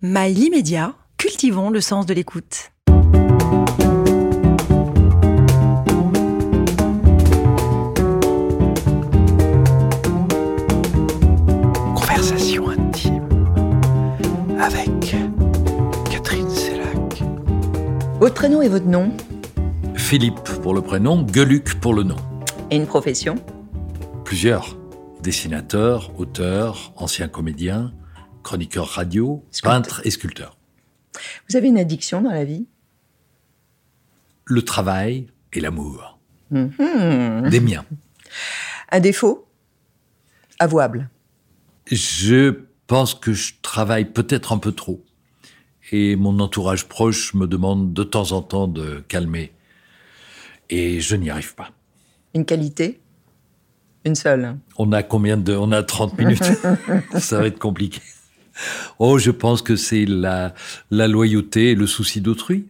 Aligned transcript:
Mail 0.00 0.38
immédiat, 0.38 0.94
cultivons 1.16 1.70
le 1.70 1.80
sens 1.80 2.06
de 2.06 2.14
l'écoute. 2.14 2.70
Conversation 11.96 12.68
intime 12.68 13.28
avec 14.60 15.16
Catherine 16.08 16.48
Sellac. 16.48 17.24
Votre 18.20 18.34
prénom 18.34 18.62
et 18.62 18.68
votre 18.68 18.86
nom 18.86 19.10
Philippe 19.96 20.38
pour 20.62 20.74
le 20.74 20.80
prénom, 20.80 21.22
Gueluc 21.22 21.80
pour 21.80 21.92
le 21.92 22.04
nom. 22.04 22.14
Et 22.70 22.76
une 22.76 22.86
profession 22.86 23.34
Plusieurs. 24.24 24.78
Dessinateur, 25.24 26.12
auteur, 26.20 26.92
ancien 26.94 27.26
comédien, 27.26 27.92
chroniqueur 28.42 28.86
radio, 28.88 29.44
Sculpteur. 29.50 29.72
peintre 29.72 30.00
et 30.04 30.10
sculpteur. 30.10 30.56
Vous 31.48 31.56
avez 31.56 31.68
une 31.68 31.78
addiction 31.78 32.20
dans 32.22 32.30
la 32.30 32.44
vie? 32.44 32.66
Le 34.44 34.62
travail 34.62 35.26
et 35.52 35.60
l'amour. 35.60 36.18
Mhm. 36.50 37.48
Des 37.50 37.60
miens. 37.60 37.84
Un 38.90 39.00
défaut? 39.00 39.46
Avouable. 40.58 41.08
Je 41.90 42.60
pense 42.86 43.14
que 43.14 43.32
je 43.32 43.54
travaille 43.62 44.06
peut-être 44.06 44.52
un 44.52 44.58
peu 44.58 44.72
trop. 44.72 45.04
Et 45.92 46.16
mon 46.16 46.38
entourage 46.40 46.86
proche 46.88 47.34
me 47.34 47.46
demande 47.46 47.92
de 47.92 48.02
temps 48.02 48.32
en 48.32 48.42
temps 48.42 48.68
de 48.68 49.02
calmer. 49.08 49.52
Et 50.70 51.00
je 51.00 51.16
n'y 51.16 51.30
arrive 51.30 51.54
pas. 51.54 51.70
Une 52.34 52.44
qualité? 52.44 53.00
Une 54.04 54.14
seule. 54.14 54.56
On 54.76 54.92
a 54.92 55.02
combien 55.02 55.36
de... 55.36 55.54
On 55.54 55.72
a 55.72 55.82
30 55.82 56.18
minutes. 56.18 56.44
Ça 57.18 57.38
va 57.40 57.46
être 57.46 57.58
compliqué. 57.58 58.00
Oh, 58.98 59.18
je 59.18 59.30
pense 59.30 59.62
que 59.62 59.76
c'est 59.76 60.04
la, 60.04 60.54
la 60.90 61.08
loyauté 61.08 61.70
et 61.70 61.74
le 61.74 61.86
souci 61.86 62.20
d'autrui. 62.20 62.66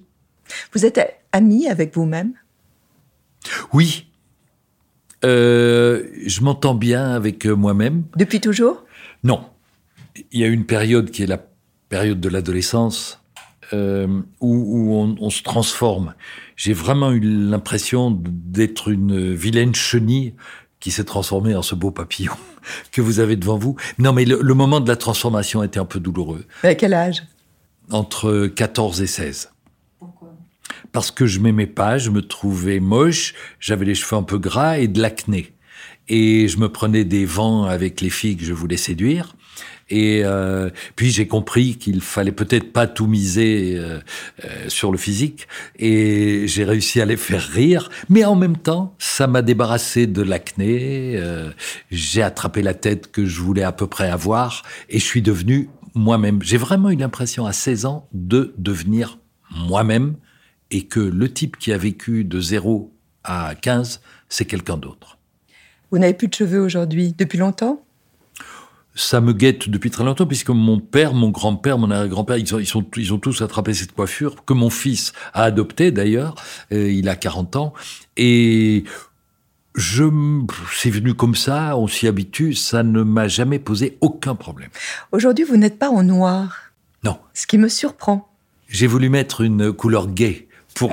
Vous 0.73 0.85
êtes 0.85 1.01
ami 1.33 1.69
avec 1.69 1.95
vous-même? 1.95 2.33
Oui. 3.73 4.07
Euh, 5.25 6.05
je 6.27 6.41
m'entends 6.43 6.75
bien 6.75 7.11
avec 7.11 7.47
euh, 7.47 7.55
moi-même. 7.55 8.05
Depuis 8.17 8.41
toujours? 8.41 8.85
Non. 9.25 9.45
Il 10.33 10.41
y 10.41 10.45
a 10.45 10.49
une 10.49 10.65
période 10.65 11.11
qui 11.11 11.23
est 11.23 11.27
la 11.27 11.45
période 11.89 12.21
de 12.21 12.29
l'adolescence 12.29 13.21
euh, 13.73 14.07
où, 14.41 14.55
où 14.57 14.95
on, 14.95 15.17
on 15.21 15.31
se 15.31 15.43
transforme. 15.43 16.15
J'ai 16.57 16.73
vraiment 16.73 17.13
eu 17.13 17.21
l'impression 17.21 18.11
d'être 18.11 18.89
une 18.89 19.35
vilaine 19.35 19.75
chenille 19.75 20.35
qui 20.81 20.91
s'est 20.91 21.05
transformée 21.05 21.55
en 21.55 21.63
ce 21.63 21.75
beau 21.75 21.91
papillon 21.91 22.35
que 22.93 23.01
vous 23.01 23.21
avez 23.21 23.37
devant 23.37 23.59
vous. 23.59 23.77
Non, 23.99 24.13
mais 24.13 24.25
le, 24.25 24.41
le 24.43 24.55
moment 24.55 24.81
de 24.81 24.89
la 24.89 24.97
transformation 24.97 25.63
était 25.63 25.81
un 25.81 25.85
peu 25.85 26.01
douloureux. 26.01 26.45
À 26.63 26.75
quel 26.75 26.95
âge? 26.95 27.23
Entre 27.91 28.47
14 28.47 29.01
et 29.03 29.07
16. 29.07 29.51
Parce 30.93 31.11
que 31.11 31.27
je 31.27 31.41
m'aimais 31.41 31.67
pas, 31.67 31.99
je 31.99 32.11
me 32.11 32.23
trouvais 32.23 32.81
moche, 32.81 33.35
j'avais 33.61 33.85
les 33.85 33.95
cheveux 33.95 34.17
un 34.17 34.23
peu 34.23 34.39
gras 34.39 34.79
et 34.79 34.89
de 34.89 35.01
l'acné. 35.01 35.55
Et 36.09 36.49
je 36.49 36.59
me 36.59 36.71
prenais 36.71 37.05
des 37.05 37.27
vents 37.27 37.65
avec 37.65 38.01
les 38.01 38.11
filles 38.11 38.37
que 38.37 38.45
je 38.45 38.55
voulais 38.55 38.79
séduire. 38.79 39.35
Et 39.91 40.23
euh, 40.25 40.71
puis 40.97 41.11
j'ai 41.11 41.27
compris 41.27 41.77
qu'il 41.77 42.01
fallait 42.01 42.33
peut-être 42.33 42.73
pas 42.73 42.87
tout 42.87 43.07
miser 43.07 43.77
euh, 43.77 44.01
euh, 44.45 44.69
sur 44.69 44.93
le 44.93 44.99
physique. 44.99 45.49
Et 45.79 46.47
j'ai 46.47 46.65
réussi 46.65 47.01
à 47.01 47.05
les 47.05 47.17
faire 47.17 47.43
rire. 47.43 47.91
Mais 48.09 48.25
en 48.25 48.37
même 48.37 48.57
temps, 48.57 48.95
ça 48.99 49.27
m'a 49.27 49.43
débarrassé 49.43 50.07
de 50.07 50.23
l'acné. 50.23 51.17
euh, 51.17 51.51
j'ai 51.91 52.23
attrapé 52.23 52.63
la 52.63 52.75
tête 52.75 53.11
que 53.11 53.25
je 53.27 53.41
voulais 53.41 53.63
à 53.63 53.73
peu 53.73 53.87
près 53.87 54.11
avoir. 54.11 54.63
Et 54.89 54.99
je 54.99 55.05
suis 55.05 55.23
devenu 55.23 55.71
moi-même. 55.95 56.43
J'ai 56.43 56.59
vraiment 56.59 56.91
eu 56.91 56.97
l'impression 56.97 57.47
à 57.47 57.53
16 57.53 57.87
ans 57.87 58.09
de 58.13 58.55
devenir 58.59 59.19
moi-même 59.51 60.17
et 60.71 60.83
que 60.87 61.01
le 61.01 61.33
type 61.33 61.57
qui 61.57 61.73
a 61.73 61.79
vécu 61.79 62.25
de 62.25 62.41
0 62.41 62.93
à 63.25 63.55
15, 63.55 64.01
c'est 64.29 64.45
quelqu'un 64.45 64.77
d'autre. 64.77 65.19
Vous 65.91 65.99
n'avez 65.99 66.15
plus 66.15 66.29
de 66.29 66.35
cheveux 66.35 66.61
aujourd'hui 66.61 67.15
Depuis 67.17 67.39
longtemps? 67.39 67.83
Ça 69.01 69.21
me 69.21 69.33
guette 69.33 69.69
depuis 69.69 69.91
très 69.93 70.03
longtemps, 70.03 70.27
puisque 70.27 70.51
mon 70.51 70.81
père, 70.81 71.15
mon 71.15 71.29
grand-père, 71.31 71.79
mon 71.79 71.89
arrière-grand-père, 71.89 72.37
ils, 72.37 72.53
ont- 72.53 72.59
ils, 72.59 72.67
sont, 72.67 72.85
ils 72.97 73.15
ont 73.15 73.19
tous 73.19 73.43
attrapé 73.43 73.73
cette 73.73 73.93
coiffure, 73.93 74.45
que 74.45 74.53
mon 74.55 74.71
fils 74.71 75.13
a 75.35 75.45
adopté 75.45 75.93
d'ailleurs, 75.93 76.35
Euh, 76.73 76.91
il 76.91 77.09
a 77.09 77.15
40 77.15 77.55
ans, 77.55 77.75
et 78.17 78.83
je, 79.77 80.03
c'est 80.75 80.91
venu 80.91 81.15
comme 81.15 81.37
ça, 81.37 81.77
on 81.77 81.87
s'y 81.87 82.09
habitue, 82.09 82.55
ça 82.55 82.83
ne 82.83 83.05
m'a 83.05 83.29
jamais 83.29 83.61
posé 83.61 83.97
aucun 84.01 84.35
problème. 84.35 84.71
Aujourd'hui, 85.13 85.45
vous 85.45 85.57
n'êtes 85.57 85.79
pas 85.79 85.91
en 85.91 86.03
noir. 86.03 86.57
Non, 87.05 87.19
Ce 87.35 87.47
qui 87.47 87.57
me 87.59 87.69
surprend. 87.69 88.29
j'ai 88.69 88.89
voulu 88.89 89.09
mettre 89.11 89.43
une 89.43 89.73
couleur 89.73 90.09
gay 90.09 90.48
pour 90.79 90.93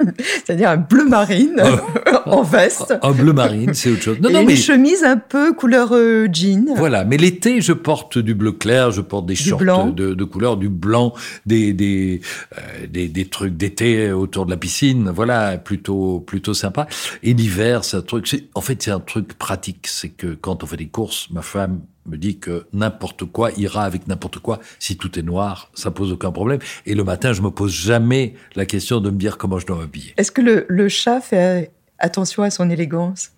C'est-à-dire 0.44 0.70
un 0.70 0.76
bleu 0.76 1.04
marine 1.04 1.62
en 2.26 2.42
veste. 2.42 2.94
un 3.02 3.12
bleu 3.12 3.32
marine, 3.32 3.74
c'est 3.74 3.90
autre 3.90 4.02
chose. 4.02 4.20
Non, 4.20 4.30
et 4.30 4.32
non, 4.32 4.40
une 4.40 4.46
mais 4.46 4.56
chemise 4.56 5.04
un 5.04 5.16
peu 5.16 5.52
couleur 5.52 5.90
euh, 5.92 6.26
jean. 6.32 6.74
Voilà, 6.76 7.04
mais 7.04 7.16
l'été, 7.16 7.60
je 7.60 7.72
porte 7.72 8.18
du 8.18 8.34
bleu 8.34 8.52
clair, 8.52 8.90
je 8.90 9.00
porte 9.00 9.26
des 9.26 9.34
Du 9.34 9.42
shorts 9.42 9.58
blanc. 9.58 9.86
de, 9.88 10.14
de 10.14 10.24
couleur, 10.24 10.56
du 10.56 10.68
blanc, 10.68 11.12
des 11.44 11.72
des, 11.72 12.20
euh, 12.56 12.86
des 12.88 13.08
des 13.08 13.26
trucs 13.26 13.56
d'été 13.56 14.12
autour 14.12 14.46
de 14.46 14.50
la 14.50 14.56
piscine, 14.56 15.10
voilà, 15.10 15.58
plutôt 15.58 16.20
plutôt 16.20 16.54
sympa. 16.54 16.86
Et 17.22 17.34
l'hiver, 17.34 17.84
c'est 17.84 17.96
un 17.98 18.02
truc, 18.02 18.28
en 18.54 18.60
fait, 18.60 18.82
c'est 18.82 18.90
un 18.90 19.00
truc 19.00 19.34
pratique, 19.34 19.86
c'est 19.86 20.08
que 20.10 20.34
quand 20.34 20.62
on 20.62 20.66
fait 20.66 20.76
des 20.76 20.88
courses, 20.88 21.28
ma 21.30 21.42
femme 21.42 21.80
me 22.06 22.16
dit 22.16 22.38
que 22.38 22.66
n'importe 22.72 23.24
quoi 23.24 23.50
ira 23.56 23.84
avec 23.84 24.06
n'importe 24.06 24.38
quoi. 24.38 24.60
Si 24.78 24.96
tout 24.96 25.18
est 25.18 25.22
noir, 25.22 25.70
ça 25.74 25.90
pose 25.90 26.12
aucun 26.12 26.30
problème. 26.30 26.60
Et 26.86 26.94
le 26.94 27.04
matin, 27.04 27.32
je 27.32 27.42
me 27.42 27.50
pose 27.50 27.72
jamais 27.72 28.34
la 28.54 28.66
question 28.66 29.00
de 29.00 29.10
me 29.10 29.16
dire 29.16 29.38
comment 29.38 29.58
je 29.58 29.66
dois 29.66 29.76
m'habiller. 29.76 30.14
Est-ce 30.16 30.32
que 30.32 30.42
le, 30.42 30.66
le 30.68 30.88
chat 30.88 31.20
fait 31.20 31.70
attention 31.98 32.42
à 32.42 32.50
son 32.50 32.70
élégance? 32.70 33.30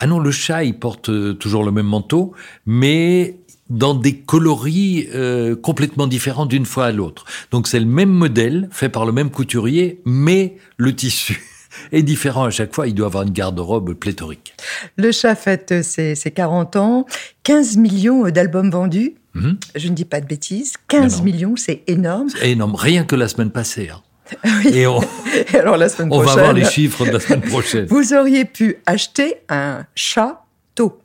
Ah 0.00 0.06
non, 0.06 0.18
le 0.18 0.30
chat, 0.30 0.64
il 0.64 0.78
porte 0.78 1.08
euh, 1.08 1.34
toujours 1.34 1.64
le 1.64 1.72
même 1.72 1.86
manteau, 1.86 2.32
mais 2.66 3.38
dans 3.68 3.94
des 3.94 4.18
coloris 4.20 5.08
euh, 5.14 5.56
complètement 5.56 6.06
différents 6.06 6.46
d'une 6.46 6.66
fois 6.66 6.86
à 6.86 6.92
l'autre. 6.92 7.24
Donc 7.50 7.66
c'est 7.66 7.80
le 7.80 7.86
même 7.86 8.10
modèle, 8.10 8.68
fait 8.70 8.88
par 8.88 9.04
le 9.04 9.12
même 9.12 9.30
couturier, 9.30 10.00
mais 10.04 10.56
le 10.76 10.94
tissu 10.94 11.42
est 11.92 12.02
différent 12.02 12.44
à 12.44 12.50
chaque 12.50 12.74
fois. 12.74 12.86
Il 12.88 12.94
doit 12.94 13.06
avoir 13.06 13.22
une 13.24 13.30
garde-robe 13.32 13.94
pléthorique. 13.94 14.54
Le 14.96 15.12
chat 15.12 15.34
fête 15.34 15.82
ses, 15.82 16.14
ses 16.14 16.30
40 16.30 16.76
ans, 16.76 17.06
15 17.42 17.76
millions 17.76 18.28
d'albums 18.30 18.70
vendus. 18.70 19.14
Mhm. 19.34 19.58
Je 19.74 19.88
ne 19.88 19.94
dis 19.94 20.04
pas 20.04 20.20
de 20.20 20.26
bêtises. 20.26 20.74
15 20.88 21.12
Non, 21.12 21.18
non. 21.18 21.24
millions, 21.24 21.56
c'est 21.56 21.82
énorme. 21.86 22.28
C'est 22.30 22.50
énorme, 22.50 22.74
rien 22.74 23.04
que 23.04 23.14
la 23.16 23.28
semaine 23.28 23.50
passée. 23.50 23.90
hein. 23.90 24.00
Et 24.72 24.86
on, 24.86 25.00
Et 25.52 25.56
alors 25.56 25.76
la 25.76 25.88
semaine 25.88 26.08
on 26.12 26.18
va 26.20 26.32
voir 26.32 26.52
les 26.52 26.64
chiffres 26.64 27.04
de 27.06 27.10
la 27.12 27.20
semaine 27.20 27.42
prochaine. 27.42 27.84
vous 27.90 28.12
auriez 28.14 28.44
pu 28.44 28.76
acheter 28.86 29.36
un 29.48 29.84
château. 29.94 30.98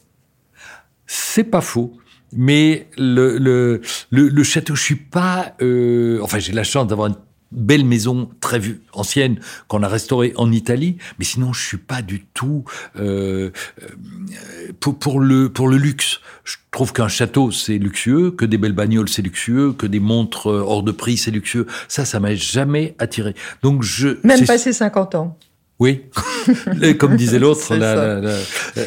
C'est 1.06 1.44
pas 1.44 1.62
faux. 1.62 1.94
Mais 2.34 2.88
le, 2.98 3.38
le, 3.38 3.82
le, 4.10 4.30
le 4.30 4.44
château, 4.44 4.76
je 4.76 4.82
suis 4.82 4.96
pas. 4.96 5.54
euh, 5.62 6.20
enfin, 6.22 6.40
j'ai 6.40 6.54
la 6.54 6.64
chance 6.64 6.88
d'avoir 6.88 7.08
une 7.10 7.16
belle 7.52 7.86
maison 7.86 8.30
très 8.40 8.60
vue, 8.60 8.82
ancienne 8.94 9.40
qu'on 9.68 9.84
a 9.84 9.88
restaurée 9.88 10.34
en 10.38 10.52
Italie. 10.52 10.98
Mais 11.20 11.26
sinon, 11.26 11.54
je 11.54 11.66
suis 11.66 11.78
pas 11.78 12.02
du 12.02 12.26
tout 12.34 12.64
euh, 12.98 13.52
euh, 13.82 14.72
pour, 14.80 14.98
pour 14.98 15.20
le 15.20 15.50
pour 15.50 15.68
le 15.68 15.78
luxe. 15.78 16.20
Je 16.44 16.56
trouve 16.72 16.94
qu'un 16.94 17.08
château 17.10 17.52
c'est 17.52 17.78
luxueux, 17.78 18.32
que 18.32 18.46
des 18.46 18.58
belles 18.58 18.72
bagnoles 18.74 19.10
c'est 19.10 19.22
luxueux, 19.22 19.74
que 19.74 19.86
des 19.86 20.00
montres 20.00 20.48
euh, 20.50 20.60
hors 20.66 20.84
de 20.84 20.92
prix 20.92 21.18
c'est 21.18 21.32
luxueux. 21.32 21.68
Ça, 21.88 22.06
ça 22.06 22.20
m'a 22.20 22.34
jamais 22.36 22.96
attiré. 23.00 23.36
Donc 23.64 23.84
je 23.84 24.18
Même 24.24 24.46
passé 24.46 24.72
50 24.74 25.16
ans. 25.16 25.38
oui, 25.80 26.02
comme 27.00 27.16
disait 27.16 27.40
l'autre, 27.40 27.62
C'est 27.62 27.78
la- 27.78 27.96
ça. 27.96 28.06
la- 28.06 28.22
la- 28.22 28.38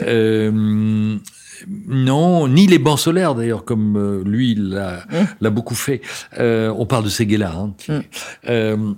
euh, 0.06 1.16
non, 1.88 2.48
ni 2.48 2.66
les 2.66 2.78
bancs 2.78 2.98
solaires 2.98 3.34
d'ailleurs, 3.34 3.64
comme 3.64 3.96
euh, 3.96 4.22
lui 4.24 4.54
l'a 4.54 5.04
Mmh. 5.10 5.16
l'a 5.40 5.50
beaucoup 5.50 5.74
fait. 5.74 6.00
Euh, 6.38 6.72
on 6.76 6.86
parle 6.86 7.04
de 7.04 7.08
Séguéla. 7.08 7.52
Hein, 7.52 7.74
qui- 7.78 7.92
Mm. 7.92 8.02
euh, 8.48 8.92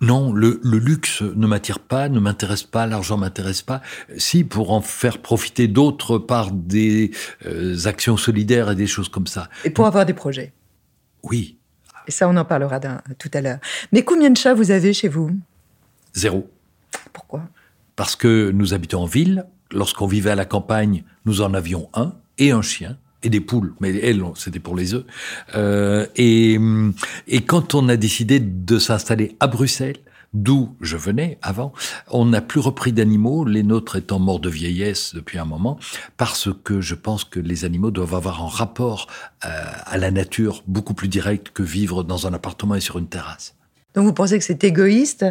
non, 0.00 0.32
le, 0.32 0.60
le 0.62 0.78
luxe 0.78 1.22
ne 1.22 1.46
m'attire 1.48 1.80
pas, 1.80 2.08
ne 2.08 2.20
m'intéresse 2.20 2.62
pas, 2.62 2.86
l'argent 2.86 3.16
m'intéresse 3.16 3.62
pas. 3.62 3.82
Si, 4.16 4.44
pour 4.44 4.70
en 4.70 4.80
faire 4.80 5.18
profiter 5.18 5.66
d'autres 5.66 6.18
par 6.18 6.52
des 6.52 7.10
euh, 7.46 7.76
actions 7.86 8.16
solidaires 8.16 8.70
et 8.70 8.76
des 8.76 8.86
choses 8.86 9.08
comme 9.08 9.26
ça. 9.26 9.48
Et 9.64 9.70
pour 9.70 9.86
avoir 9.86 10.06
des 10.06 10.14
projets. 10.14 10.52
Oui, 11.24 11.56
Et 12.06 12.12
ça, 12.12 12.28
on 12.28 12.36
en 12.36 12.44
parlera 12.44 12.78
tout 13.18 13.30
à 13.34 13.40
l'heure. 13.40 13.58
Mais 13.92 14.02
combien 14.04 14.30
de 14.30 14.36
chats 14.36 14.54
vous 14.54 14.70
avez 14.70 14.92
chez 14.92 15.08
vous? 15.08 15.30
Zéro. 16.14 16.48
Pourquoi? 17.12 17.42
Parce 17.96 18.14
que 18.14 18.50
nous 18.54 18.72
habitons 18.74 19.02
en 19.02 19.06
ville. 19.06 19.44
Lorsqu'on 19.72 20.06
vivait 20.06 20.30
à 20.30 20.34
la 20.34 20.44
campagne, 20.44 21.04
nous 21.24 21.42
en 21.42 21.54
avions 21.54 21.88
un 21.94 22.14
et 22.38 22.50
un 22.50 22.62
chien 22.62 22.96
et 23.22 23.30
des 23.30 23.40
poules, 23.40 23.74
mais 23.80 23.96
elles, 23.96 24.22
c'était 24.36 24.60
pour 24.60 24.76
les 24.76 24.94
œufs. 24.94 25.04
Euh, 25.54 26.06
et, 26.16 26.56
hum, 26.56 26.94
et 27.26 27.40
quand 27.42 27.74
on 27.74 27.88
a 27.88 27.96
décidé 27.96 28.38
de 28.40 28.78
s'installer 28.78 29.36
à 29.40 29.48
Bruxelles, 29.48 29.96
d'où 30.34 30.76
je 30.80 30.96
venais 30.96 31.38
avant, 31.42 31.72
on 32.10 32.26
n'a 32.26 32.40
plus 32.40 32.60
repris 32.60 32.92
d'animaux, 32.92 33.44
les 33.44 33.62
nôtres 33.62 33.96
étant 33.96 34.18
morts 34.18 34.40
de 34.40 34.50
vieillesse 34.50 35.14
depuis 35.14 35.38
un 35.38 35.44
moment, 35.44 35.78
parce 36.16 36.48
que 36.64 36.80
je 36.80 36.94
pense 36.94 37.24
que 37.24 37.40
les 37.40 37.64
animaux 37.64 37.90
doivent 37.90 38.14
avoir 38.14 38.42
un 38.42 38.48
rapport 38.48 39.08
euh, 39.44 39.48
à 39.84 39.98
la 39.98 40.10
nature 40.10 40.62
beaucoup 40.66 40.94
plus 40.94 41.08
direct 41.08 41.50
que 41.50 41.62
vivre 41.62 42.04
dans 42.04 42.26
un 42.26 42.34
appartement 42.34 42.74
et 42.74 42.80
sur 42.80 42.98
une 42.98 43.08
terrasse. 43.08 43.54
Donc 43.94 44.04
vous 44.04 44.12
pensez 44.12 44.38
que 44.38 44.44
c'est 44.44 44.64
égoïste 44.64 45.24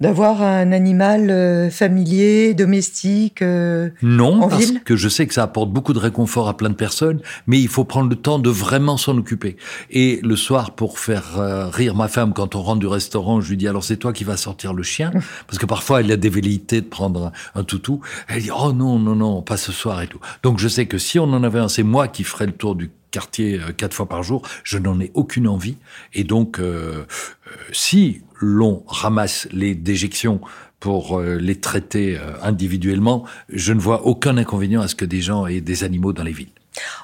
d'avoir 0.00 0.42
un 0.42 0.72
animal 0.72 1.30
euh, 1.30 1.70
familier, 1.70 2.54
domestique 2.54 3.42
euh, 3.42 3.90
Non, 4.02 4.48
parce 4.48 4.72
que 4.84 4.96
je 4.96 5.08
sais 5.08 5.26
que 5.26 5.34
ça 5.34 5.44
apporte 5.44 5.70
beaucoup 5.70 5.92
de 5.92 5.98
réconfort 5.98 6.48
à 6.48 6.56
plein 6.56 6.68
de 6.68 6.74
personnes, 6.74 7.20
mais 7.46 7.60
il 7.60 7.68
faut 7.68 7.84
prendre 7.84 8.10
le 8.10 8.16
temps 8.16 8.38
de 8.38 8.50
vraiment 8.50 8.96
s'en 8.96 9.16
occuper. 9.16 9.56
Et 9.90 10.20
le 10.22 10.36
soir, 10.36 10.72
pour 10.72 10.98
faire 10.98 11.38
euh, 11.38 11.68
rire 11.68 11.94
ma 11.94 12.08
femme, 12.08 12.32
quand 12.32 12.54
on 12.54 12.62
rentre 12.62 12.80
du 12.80 12.86
restaurant, 12.86 13.40
je 13.40 13.50
lui 13.50 13.56
dis 13.56 13.68
alors 13.68 13.84
c'est 13.84 13.96
toi 13.96 14.12
qui 14.12 14.24
vas 14.24 14.36
sortir 14.36 14.74
le 14.74 14.82
chien, 14.82 15.12
parce 15.46 15.58
que 15.58 15.66
parfois 15.66 16.00
elle 16.00 16.10
a 16.10 16.16
des 16.16 16.30
velléités 16.30 16.80
de 16.80 16.86
prendre 16.86 17.32
un, 17.54 17.60
un, 17.60 17.64
toutou. 17.64 18.00
Elle 18.28 18.42
dit 18.42 18.50
oh 18.50 18.72
non 18.72 18.98
non 18.98 19.14
non 19.14 19.42
pas 19.42 19.56
ce 19.56 19.72
soir 19.72 20.02
et 20.02 20.08
tout. 20.08 20.20
Donc 20.42 20.58
je 20.58 20.68
sais 20.68 20.86
que 20.86 20.98
si 20.98 21.18
on 21.18 21.24
en 21.24 21.44
avait 21.44 21.60
un, 21.60 21.68
c'est 21.68 21.82
moi 21.82 22.08
qui 22.08 22.24
ferais 22.24 22.46
le 22.46 22.52
tour 22.52 22.74
du 22.74 22.90
quartier 23.14 23.60
quatre 23.76 23.94
fois 23.94 24.08
par 24.08 24.24
jour. 24.24 24.42
Je 24.64 24.76
n'en 24.76 24.98
ai 25.00 25.12
aucune 25.14 25.46
envie. 25.46 25.76
Et 26.14 26.24
donc, 26.24 26.58
euh, 26.58 27.04
si 27.72 28.22
l'on 28.40 28.82
ramasse 28.86 29.48
les 29.52 29.74
déjections 29.74 30.40
pour 30.84 31.18
euh, 31.18 31.36
les 31.36 31.56
traiter 31.56 32.18
euh, 32.18 32.32
individuellement, 32.42 33.24
je 33.48 33.72
ne 33.72 33.80
vois 33.80 34.04
aucun 34.06 34.36
inconvénient 34.36 34.82
à 34.82 34.88
ce 34.88 34.94
que 34.94 35.06
des 35.06 35.22
gens 35.22 35.46
aient 35.46 35.62
des 35.62 35.82
animaux 35.82 36.12
dans 36.12 36.22
les 36.22 36.32
villes. 36.32 36.52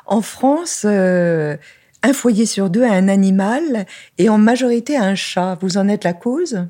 En 0.05 0.21
France, 0.21 0.83
euh, 0.85 1.57
un 2.03 2.13
foyer 2.13 2.45
sur 2.45 2.69
deux 2.69 2.85
a 2.85 2.93
un 2.93 3.09
animal 3.09 3.87
et 4.19 4.29
en 4.29 4.37
majorité 4.37 4.99
un 4.99 5.15
chat. 5.15 5.57
Vous 5.63 5.79
en 5.79 5.89
êtes 5.89 6.05
la 6.05 6.13
cause? 6.13 6.67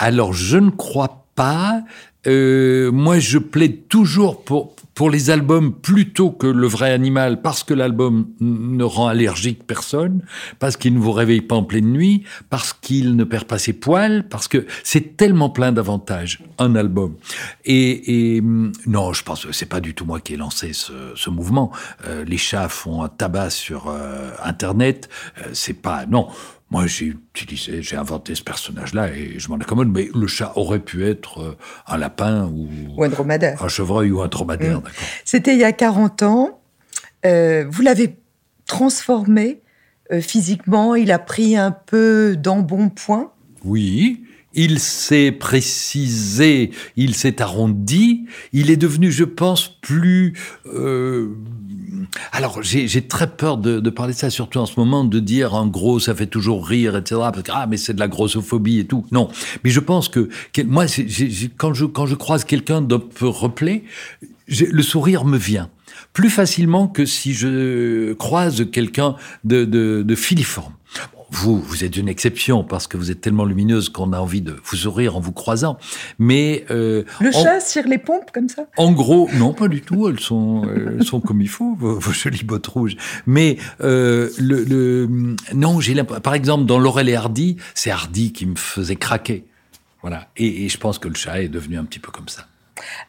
Alors, 0.00 0.32
je 0.32 0.58
ne 0.58 0.70
crois 0.70 1.26
pas. 1.36 1.82
moi, 2.26 3.18
je 3.20 3.38
plaide 3.38 3.86
toujours 3.88 4.42
pour, 4.42 4.74
pour 4.96 5.10
les 5.10 5.28
albums 5.28 5.74
plutôt 5.74 6.30
que 6.30 6.46
le 6.46 6.66
vrai 6.66 6.90
animal, 6.90 7.42
parce 7.42 7.62
que 7.62 7.74
l'album 7.74 8.28
ne 8.40 8.82
rend 8.82 9.08
allergique 9.08 9.64
personne, 9.66 10.22
parce 10.58 10.78
qu'il 10.78 10.94
ne 10.94 10.98
vous 10.98 11.12
réveille 11.12 11.42
pas 11.42 11.54
en 11.54 11.64
pleine 11.64 11.92
nuit, 11.92 12.24
parce 12.48 12.72
qu'il 12.72 13.14
ne 13.14 13.24
perd 13.24 13.44
pas 13.44 13.58
ses 13.58 13.74
poils, 13.74 14.26
parce 14.26 14.48
que 14.48 14.66
c'est 14.82 15.18
tellement 15.18 15.50
plein 15.50 15.70
d'avantages, 15.70 16.42
un 16.58 16.74
album. 16.74 17.14
Et, 17.66 18.36
et, 18.36 18.40
non, 18.40 19.12
je 19.12 19.22
pense 19.22 19.44
que 19.44 19.52
c'est 19.52 19.66
pas 19.66 19.80
du 19.80 19.94
tout 19.94 20.06
moi 20.06 20.18
qui 20.18 20.32
ai 20.32 20.38
lancé 20.38 20.72
ce, 20.72 21.12
ce 21.14 21.28
mouvement. 21.28 21.70
Euh, 22.06 22.24
les 22.24 22.38
chats 22.38 22.70
font 22.70 23.02
un 23.02 23.08
tabac 23.08 23.50
sur 23.50 23.88
euh, 23.88 24.30
Internet. 24.42 25.10
Euh, 25.38 25.50
c'est 25.52 25.74
pas 25.74 26.06
non. 26.06 26.28
Moi, 26.70 26.86
j'ai 26.86 27.14
utilisé, 27.34 27.80
j'ai 27.80 27.96
inventé 27.96 28.34
ce 28.34 28.42
personnage-là 28.42 29.10
et 29.12 29.38
je 29.38 29.48
m'en 29.48 29.56
accommode. 29.56 29.88
Mais 29.88 30.08
le 30.12 30.26
chat 30.26 30.52
aurait 30.56 30.80
pu 30.80 31.06
être 31.06 31.40
euh, 31.40 31.56
un 31.86 31.96
lapin 31.96 32.46
ou, 32.46 32.68
ou 32.96 33.04
un 33.04 33.08
dromadaire, 33.08 33.62
un 33.62 33.68
chevreuil 33.68 34.10
ou 34.10 34.20
un 34.20 34.28
dromadaire. 34.28 34.80
Mmh. 34.80 34.88
C'était 35.24 35.54
il 35.54 35.60
y 35.60 35.64
a 35.64 35.72
40 35.72 36.22
ans. 36.22 36.60
Euh, 37.24 37.64
vous 37.68 37.82
l'avez 37.82 38.16
transformé 38.66 39.60
euh, 40.12 40.20
physiquement. 40.20 40.96
Il 40.96 41.12
a 41.12 41.20
pris 41.20 41.56
un 41.56 41.70
peu 41.70 42.36
d'embonpoint. 42.36 43.32
Oui. 43.64 44.25
Il 44.56 44.80
s'est 44.80 45.30
précisé, 45.30 46.70
il 46.96 47.14
s'est 47.14 47.40
arrondi, 47.40 48.26
il 48.52 48.70
est 48.70 48.76
devenu, 48.76 49.12
je 49.12 49.24
pense, 49.24 49.68
plus 49.80 50.34
euh, 50.66 51.28
alors, 52.32 52.62
j'ai 52.62 53.02
très 53.02 53.26
peur 53.26 53.58
de, 53.58 53.80
de, 53.80 53.90
parler 53.90 54.12
de 54.12 54.18
ça, 54.18 54.30
surtout 54.30 54.58
en 54.58 54.66
ce 54.66 54.78
moment, 54.78 55.04
de 55.04 55.18
dire 55.18 55.54
en 55.54 55.66
gros, 55.66 55.98
ça 55.98 56.14
fait 56.14 56.26
toujours 56.26 56.66
rire, 56.66 56.96
etc. 56.96 57.16
Parce 57.32 57.42
que, 57.42 57.52
ah, 57.54 57.66
mais 57.66 57.76
c'est 57.76 57.94
de 57.94 58.00
la 58.00 58.08
grossophobie 58.08 58.80
et 58.80 58.86
tout. 58.86 59.04
Non. 59.12 59.28
Mais 59.64 59.70
je 59.70 59.80
pense 59.80 60.08
que, 60.08 60.28
moi, 60.64 60.86
quand, 61.56 61.74
je, 61.74 61.84
quand 61.84 62.06
je 62.06 62.14
croise 62.14 62.44
quelqu'un 62.44 62.80
d'un 62.80 62.98
peu 62.98 63.28
replay, 63.28 63.84
le 64.48 64.82
sourire 64.82 65.24
me 65.24 65.38
vient 65.38 65.70
plus 66.12 66.30
facilement 66.30 66.88
que 66.88 67.04
si 67.04 67.34
je 67.34 68.12
croise 68.14 68.70
quelqu'un 68.70 69.16
de, 69.44 69.64
de, 69.64 70.02
de 70.02 70.14
filiforme 70.14 70.72
vous, 71.30 71.60
vous 71.60 71.84
êtes 71.84 71.96
une 71.96 72.08
exception 72.08 72.62
parce 72.62 72.86
que 72.86 72.96
vous 72.96 73.10
êtes 73.10 73.20
tellement 73.20 73.44
lumineuse 73.44 73.88
qu'on 73.88 74.12
a 74.12 74.18
envie 74.18 74.40
de 74.40 74.56
vous 74.62 74.76
sourire 74.76 75.16
en 75.16 75.20
vous 75.20 75.32
croisant. 75.32 75.78
Mais 76.18 76.64
euh, 76.70 77.04
le 77.20 77.32
chat 77.32 77.58
tire 77.58 77.86
les 77.88 77.98
pompes 77.98 78.30
comme 78.32 78.48
ça? 78.48 78.66
En 78.76 78.92
gros, 78.92 79.28
non, 79.34 79.52
pas 79.52 79.68
du 79.68 79.80
tout. 79.80 80.08
Elles 80.08 80.20
sont, 80.20 80.62
elles 80.64 81.04
sont 81.04 81.20
comme 81.20 81.40
il 81.40 81.48
faut, 81.48 81.74
vos, 81.74 81.98
vos, 81.98 82.12
jolies 82.12 82.44
bottes 82.44 82.66
rouges. 82.66 82.96
Mais 83.26 83.56
euh, 83.80 84.30
le, 84.38 84.64
le, 84.64 85.36
non, 85.54 85.80
j'ai 85.80 85.94
par 86.04 86.34
exemple 86.34 86.66
dans 86.66 86.78
Laurel 86.78 87.08
et 87.08 87.16
Hardy, 87.16 87.56
c'est 87.74 87.90
Hardy 87.90 88.32
qui 88.32 88.46
me 88.46 88.56
faisait 88.56 88.96
craquer. 88.96 89.44
Voilà. 90.02 90.28
Et, 90.36 90.64
et 90.64 90.68
je 90.68 90.78
pense 90.78 90.98
que 90.98 91.08
le 91.08 91.14
chat 91.14 91.42
est 91.42 91.48
devenu 91.48 91.78
un 91.78 91.84
petit 91.84 91.98
peu 91.98 92.12
comme 92.12 92.28
ça. 92.28 92.46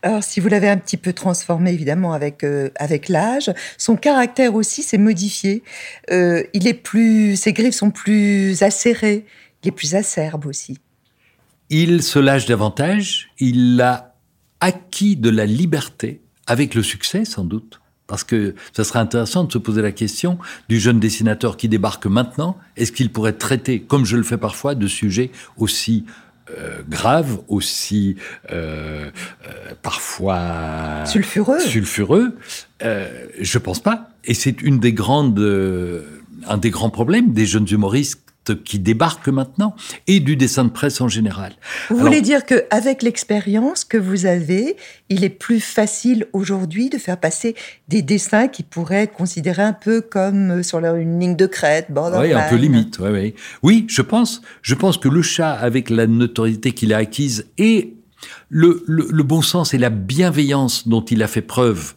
Alors, 0.02 0.24
si 0.24 0.40
vous 0.40 0.48
l'avez 0.48 0.70
un 0.70 0.78
petit 0.78 0.98
peu 0.98 1.14
transformé, 1.14 1.74
évidemment, 1.74 2.14
avec, 2.14 2.44
euh, 2.44 2.70
avec 2.76 3.10
l'âge, 3.10 3.52
son 3.78 3.96
caractère 3.96 4.56
aussi 4.56 4.84
s'est 4.84 4.98
modifié. 4.98 5.64
Euh, 6.12 6.44
il 6.54 6.68
est 6.68 6.74
plus, 6.74 7.36
ses 7.36 7.54
griffes 7.54 7.76
sont 7.76 7.92
plus 7.92 8.62
acérées, 8.64 9.26
il 9.64 9.70
est 9.70 9.72
plus 9.72 9.96
acerbe 9.96 10.46
aussi. 10.46 10.78
Il 11.70 12.02
se 12.02 12.20
lâche 12.20 12.46
davantage, 12.46 13.30
il 13.40 13.82
a 13.82 14.16
acquis 14.62 15.16
de 15.16 15.30
la 15.30 15.46
liberté, 15.46 16.22
avec 16.46 16.76
le 16.76 16.84
succès 16.84 17.26
sans 17.26 17.44
doute. 17.44 17.82
Parce 18.08 18.24
que 18.24 18.56
ça 18.72 18.86
serait 18.86 19.00
intéressant 19.00 19.44
de 19.44 19.52
se 19.52 19.58
poser 19.58 19.82
la 19.82 19.92
question 19.92 20.38
du 20.70 20.80
jeune 20.80 20.98
dessinateur 20.98 21.58
qui 21.58 21.68
débarque 21.68 22.06
maintenant, 22.06 22.58
est-ce 22.78 22.94
qu'il 22.94 23.12
pourrait 23.12 23.34
traiter, 23.34 23.82
comme 23.82 24.06
je 24.06 24.16
le 24.16 24.24
fais 24.24 24.38
parfois, 24.38 24.76
de 24.76 24.88
sujets 24.88 25.30
aussi 25.58 26.06
euh, 26.58 26.82
grave, 26.88 27.40
aussi 27.48 28.16
euh, 28.52 29.10
euh, 29.48 29.74
parfois 29.82 31.06
sulfureux. 31.06 31.60
Sulfureux, 31.60 32.38
euh, 32.84 33.28
je 33.40 33.58
pense 33.58 33.80
pas. 33.80 34.10
Et 34.24 34.34
c'est 34.34 34.62
une 34.62 34.80
des 34.80 34.94
grandes, 34.94 35.40
un 36.48 36.58
des 36.58 36.70
grands 36.70 36.90
problèmes 36.90 37.34
des 37.34 37.46
jeunes 37.46 37.68
humoristes 37.70 38.27
qui 38.54 38.80
débarquent 38.80 39.30
maintenant 39.30 39.76
et 40.08 40.20
du 40.20 40.36
dessin 40.36 40.64
de 40.64 40.70
presse 40.70 41.02
en 41.02 41.08
général. 41.08 41.54
Vous 41.90 41.96
Alors, 41.96 42.08
voulez 42.08 42.22
dire 42.22 42.46
que 42.46 42.66
avec 42.70 43.04
l'expérience 43.04 43.84
que 43.84 43.98
vous 43.98 44.26
avez, 44.26 44.78
il 45.10 45.24
est 45.24 45.30
plus 45.30 45.60
facile 45.60 46.28
aujourd'hui 46.34 46.90
de 46.90 46.98
faire 46.98 47.18
passer 47.18 47.56
des 47.88 48.02
dessins 48.02 48.48
qui 48.48 48.64
pourraient 48.64 49.04
être 49.04 49.14
considérés 49.14 49.64
un 49.64 49.74
peu 49.74 50.02
comme 50.02 50.64
sur 50.64 50.80
une 50.80 51.20
ligne 51.20 51.36
de 51.36 51.46
crête, 51.46 51.88
Oui, 51.90 52.34
un 52.34 52.50
peu 52.50 52.56
limite. 52.56 53.00
Oui, 53.00 53.10
oui. 53.12 53.36
oui, 53.64 53.86
je 53.90 54.02
pense. 54.02 54.42
Je 54.62 54.76
pense 54.76 54.98
que 54.98 55.10
le 55.10 55.22
chat, 55.22 55.52
avec 55.52 55.90
la 55.90 56.08
notoriété 56.08 56.72
qu'il 56.72 56.94
a 56.94 56.98
acquise 56.98 57.46
et 57.58 57.94
le, 58.50 58.84
le, 58.88 59.08
le, 59.12 59.24
bon 59.24 59.42
sens 59.42 59.74
et 59.74 59.78
la 59.78 59.90
bienveillance 59.90 60.88
dont 60.88 61.02
il 61.02 61.22
a 61.22 61.28
fait 61.28 61.42
preuve 61.42 61.94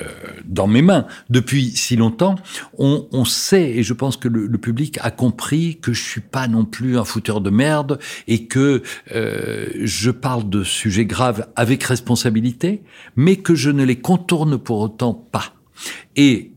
euh, 0.00 0.06
dans 0.44 0.66
mes 0.66 0.82
mains 0.82 1.06
depuis 1.30 1.70
si 1.70 1.94
longtemps, 1.94 2.34
on, 2.78 3.06
on, 3.12 3.24
sait, 3.24 3.70
et 3.70 3.84
je 3.84 3.92
pense 3.92 4.16
que 4.16 4.26
le, 4.26 4.46
le, 4.48 4.58
public 4.58 4.98
a 5.02 5.12
compris 5.12 5.78
que 5.80 5.92
je 5.92 6.02
suis 6.02 6.20
pas 6.20 6.48
non 6.48 6.64
plus 6.64 6.98
un 6.98 7.04
fouteur 7.04 7.40
de 7.40 7.50
merde 7.50 8.00
et 8.26 8.46
que 8.46 8.82
euh, 9.14 9.68
je 9.82 10.10
parle 10.10 10.50
de 10.50 10.64
sujets 10.64 11.06
graves 11.06 11.46
avec 11.54 11.84
responsabilité, 11.84 12.82
mais 13.14 13.36
que 13.36 13.54
je 13.54 13.70
ne 13.70 13.84
les 13.84 13.94
contourne 13.94 14.58
pour 14.58 14.80
autant 14.80 15.14
pas. 15.14 15.54
Et 16.16 16.53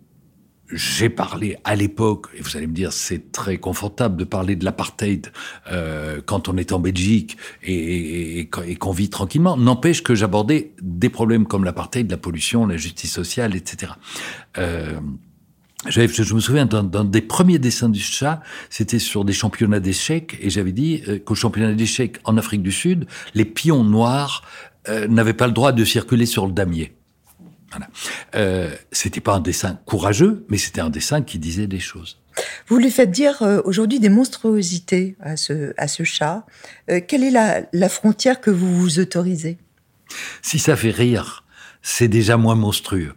j'ai 0.72 1.10
parlé 1.10 1.58
à 1.64 1.76
l'époque, 1.76 2.28
et 2.36 2.42
vous 2.42 2.58
allez 2.58 2.68
me 2.68 2.74
dire 2.74 2.92
c'est 2.92 3.32
très 3.32 3.58
confortable 3.58 4.18
de 4.18 4.24
parler 4.24 4.56
de 4.56 4.66
l'apartheid 4.66 5.32
euh, 5.72 6.22
quand 6.26 6.50
on 6.50 6.58
est 6.58 6.72
en 6.72 6.80
Belgique 6.80 7.38
et, 7.64 7.74
et, 7.74 8.40
et, 8.40 8.76
qu'on 8.76 8.92
vit 8.92 9.10
tranquillement. 9.10 9.58
N'empêche 9.58 10.04
que 10.04 10.16
j'abordais 10.16 10.74
des 10.82 11.10
problèmes 11.10 11.46
comme 11.46 11.64
l'apartheid, 11.64 12.10
la 12.12 12.18
pollution, 12.18 12.66
la 12.66 12.78
justice 12.78 13.12
sociale, 13.12 13.56
etc. 13.56 13.94
Euh, 14.58 15.00
je 15.86 16.34
me 16.34 16.40
souviens 16.40 16.66
d'un 16.66 17.06
des 17.06 17.22
premiers 17.22 17.60
dessins 17.60 17.90
du 17.90 18.00
chat, 18.00 18.42
c'était 18.70 19.00
sur 19.00 19.24
des 19.24 19.34
championnats 19.34 19.80
d'échecs, 19.80 20.38
et 20.42 20.50
j'avais 20.50 20.72
dit 20.72 21.04
euh, 21.08 21.20
qu'au 21.20 21.36
championnat 21.36 21.74
d'échecs 21.74 22.18
en 22.24 22.38
Afrique 22.38 22.64
du 22.64 22.72
Sud, 22.72 23.06
les 23.36 23.46
pions 23.46 23.84
noirs 23.84 24.44
euh, 24.90 25.08
n'avaient 25.08 25.34
pas 25.34 25.48
le 25.48 25.54
droit 25.54 25.72
de 25.72 25.86
circuler 25.86 26.26
sur 26.26 26.48
le 26.48 26.52
damier. 26.52 26.97
Voilà. 27.72 27.88
Euh, 28.36 28.74
c'était 28.92 29.20
pas 29.20 29.36
un 29.36 29.40
dessin 29.40 29.80
courageux, 29.86 30.46
mais 30.50 30.58
c'était 30.58 30.82
un 30.82 30.90
dessin 30.90 31.22
qui 31.22 31.40
disait 31.40 31.68
des 31.68 31.80
choses. 31.80 32.20
Vous 32.68 32.78
lui 32.78 32.92
faites 32.92 33.12
dire 33.12 33.42
euh, 33.42 33.62
aujourd'hui 33.66 34.00
des 34.00 34.10
monstruosités 34.10 35.16
à 35.20 35.38
ce, 35.38 35.74
à 35.78 35.88
ce 35.88 36.04
chat. 36.04 36.46
Euh, 36.90 37.02
quelle 37.06 37.24
est 37.24 37.32
la, 37.32 37.64
la, 37.74 37.90
frontière 37.90 38.42
que 38.42 38.52
vous 38.52 38.78
vous 38.78 39.00
autorisez? 39.00 39.58
Si 40.42 40.60
ça 40.60 40.76
fait 40.76 40.92
rire, 40.92 41.44
c'est 41.82 42.08
déjà 42.08 42.38
moins 42.38 42.56
monstrueux. 42.56 43.14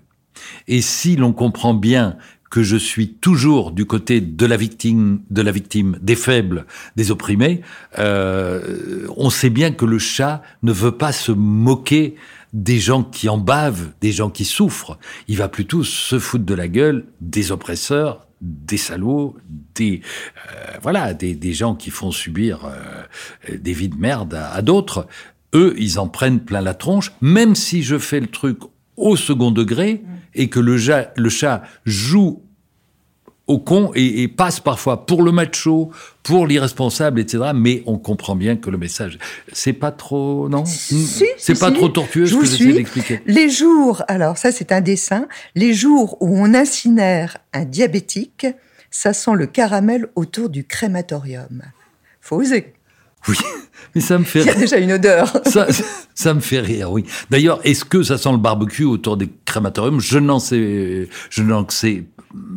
Et 0.68 0.80
si 0.80 1.16
l'on 1.16 1.32
comprend 1.32 1.74
bien 1.74 2.16
que 2.50 2.62
je 2.64 2.76
suis 2.76 3.14
toujours 3.14 3.70
du 3.70 3.86
côté 3.86 4.20
de 4.20 4.44
la 4.44 4.56
victime, 4.56 5.20
de 5.30 5.40
la 5.40 5.52
victime, 5.52 5.98
des 6.02 6.16
faibles, 6.16 6.66
des 6.96 7.12
opprimés, 7.12 7.62
euh, 7.98 9.06
on 9.16 9.30
sait 9.30 9.50
bien 9.50 9.70
que 9.70 9.84
le 9.84 10.00
chat 10.00 10.42
ne 10.64 10.72
veut 10.72 10.96
pas 10.96 11.12
se 11.12 11.30
moquer 11.30 12.16
des 12.52 12.78
gens 12.78 13.02
qui 13.02 13.28
en 13.28 13.38
bavent, 13.38 13.92
des 14.00 14.12
gens 14.12 14.30
qui 14.30 14.44
souffrent. 14.44 14.98
Il 15.28 15.36
va 15.36 15.48
plutôt 15.48 15.84
se 15.84 16.18
foutre 16.18 16.44
de 16.44 16.54
la 16.54 16.68
gueule 16.68 17.06
des 17.20 17.52
oppresseurs, 17.52 18.26
des 18.40 18.76
salauds, 18.76 19.36
des 19.74 20.00
euh, 20.52 20.78
voilà, 20.82 21.14
des, 21.14 21.52
gens 21.52 21.74
qui 21.74 21.90
font 21.90 22.10
subir 22.10 22.64
euh, 22.64 23.56
des 23.56 23.72
vies 23.72 23.88
de 23.88 23.96
merde 23.96 24.34
à, 24.34 24.62
d'autres. 24.62 25.06
Eux, 25.54 25.74
ils 25.78 25.98
en 25.98 26.08
prennent 26.08 26.40
plein 26.40 26.60
la 26.60 26.74
tronche, 26.74 27.12
même 27.20 27.54
si 27.54 27.82
je 27.82 27.98
fais 27.98 28.20
le 28.20 28.28
truc 28.28 28.58
au 28.96 29.16
second 29.16 29.50
degré 29.50 30.02
et 30.34 30.48
que 30.48 30.60
le 30.60 30.78
chat 31.28 31.62
joue 31.84 32.42
au 33.50 33.58
con 33.58 33.90
et, 33.94 34.28
passe 34.28 34.60
parfois 34.60 35.06
pour 35.06 35.22
le 35.22 35.32
macho, 35.32 35.90
pour 36.22 36.46
l'irresponsable, 36.46 37.20
etc. 37.20 37.50
Mais 37.54 37.82
on 37.86 37.98
comprend 37.98 38.36
bien 38.36 38.56
que 38.56 38.70
le 38.70 38.78
message, 38.78 39.18
c'est 39.52 39.72
pas 39.72 39.90
trop, 39.90 40.48
non? 40.48 40.64
C'est 40.64 41.58
pas 41.58 41.72
trop 41.72 41.88
tortueux 41.88 42.26
ce 42.26 42.36
que 42.36 42.46
j'essaie 42.46 42.72
d'expliquer. 42.72 43.20
Les 43.26 43.50
jours, 43.50 44.02
alors 44.06 44.38
ça 44.38 44.52
c'est 44.52 44.70
un 44.70 44.80
dessin, 44.80 45.26
les 45.56 45.74
jours 45.74 46.16
où 46.20 46.38
on 46.38 46.54
incinère 46.54 47.38
un 47.52 47.64
diabétique, 47.64 48.46
ça 48.90 49.12
sent 49.12 49.32
le 49.34 49.46
caramel 49.46 50.06
autour 50.14 50.48
du 50.48 50.64
crématorium. 50.64 51.62
Faut 52.20 52.36
oser. 52.36 52.72
Oui, 53.28 53.36
mais 53.94 54.00
ça 54.00 54.18
me 54.18 54.24
fait. 54.24 54.40
Il 54.40 54.46
y 54.46 54.50
a 54.50 54.54
déjà 54.54 54.78
une 54.78 54.92
odeur. 54.92 55.30
Ça, 55.44 55.66
ça 56.14 56.34
me 56.34 56.40
fait 56.40 56.60
rire, 56.60 56.90
oui. 56.90 57.04
D'ailleurs, 57.28 57.60
est-ce 57.64 57.84
que 57.84 58.02
ça 58.02 58.16
sent 58.16 58.30
le 58.30 58.38
barbecue 58.38 58.84
autour 58.84 59.16
des 59.16 59.28
crématoriums? 59.44 60.00
Je 60.00 60.18
n'en 60.18 60.38
sais, 60.38 61.08
je 61.28 61.42
n'en 61.42 61.68
sais 61.68 62.04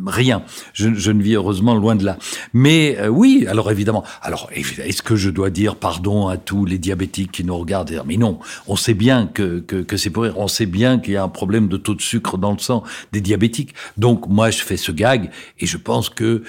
rien. 0.06 0.42
Je, 0.72 0.88
ne 0.88 1.22
vis 1.22 1.34
heureusement 1.34 1.74
loin 1.74 1.96
de 1.96 2.04
là. 2.04 2.18
Mais 2.52 2.96
euh, 2.98 3.08
oui, 3.08 3.46
alors 3.48 3.70
évidemment. 3.70 4.04
Alors, 4.22 4.48
est-ce 4.52 5.02
que 5.02 5.16
je 5.16 5.30
dois 5.30 5.50
dire 5.50 5.76
pardon 5.76 6.28
à 6.28 6.36
tous 6.36 6.64
les 6.64 6.78
diabétiques 6.78 7.32
qui 7.32 7.44
nous 7.44 7.56
regardent 7.56 8.02
Mais 8.06 8.16
non, 8.16 8.38
on 8.66 8.76
sait 8.76 8.94
bien 8.94 9.26
que, 9.26 9.60
que, 9.60 9.96
c'est 9.96 10.10
pour 10.10 10.24
rire. 10.24 10.38
On 10.38 10.48
sait 10.48 10.66
bien 10.66 10.98
qu'il 10.98 11.14
y 11.14 11.16
a 11.16 11.22
un 11.22 11.28
problème 11.28 11.68
de 11.68 11.76
taux 11.76 11.94
de 11.94 12.02
sucre 12.02 12.38
dans 12.38 12.52
le 12.52 12.58
sang 12.58 12.82
des 13.12 13.20
diabétiques. 13.20 13.74
Donc, 13.96 14.28
moi, 14.28 14.50
je 14.50 14.62
fais 14.62 14.76
ce 14.76 14.92
gag 14.92 15.30
et 15.58 15.66
je 15.66 15.76
pense 15.76 16.08
que 16.08 16.42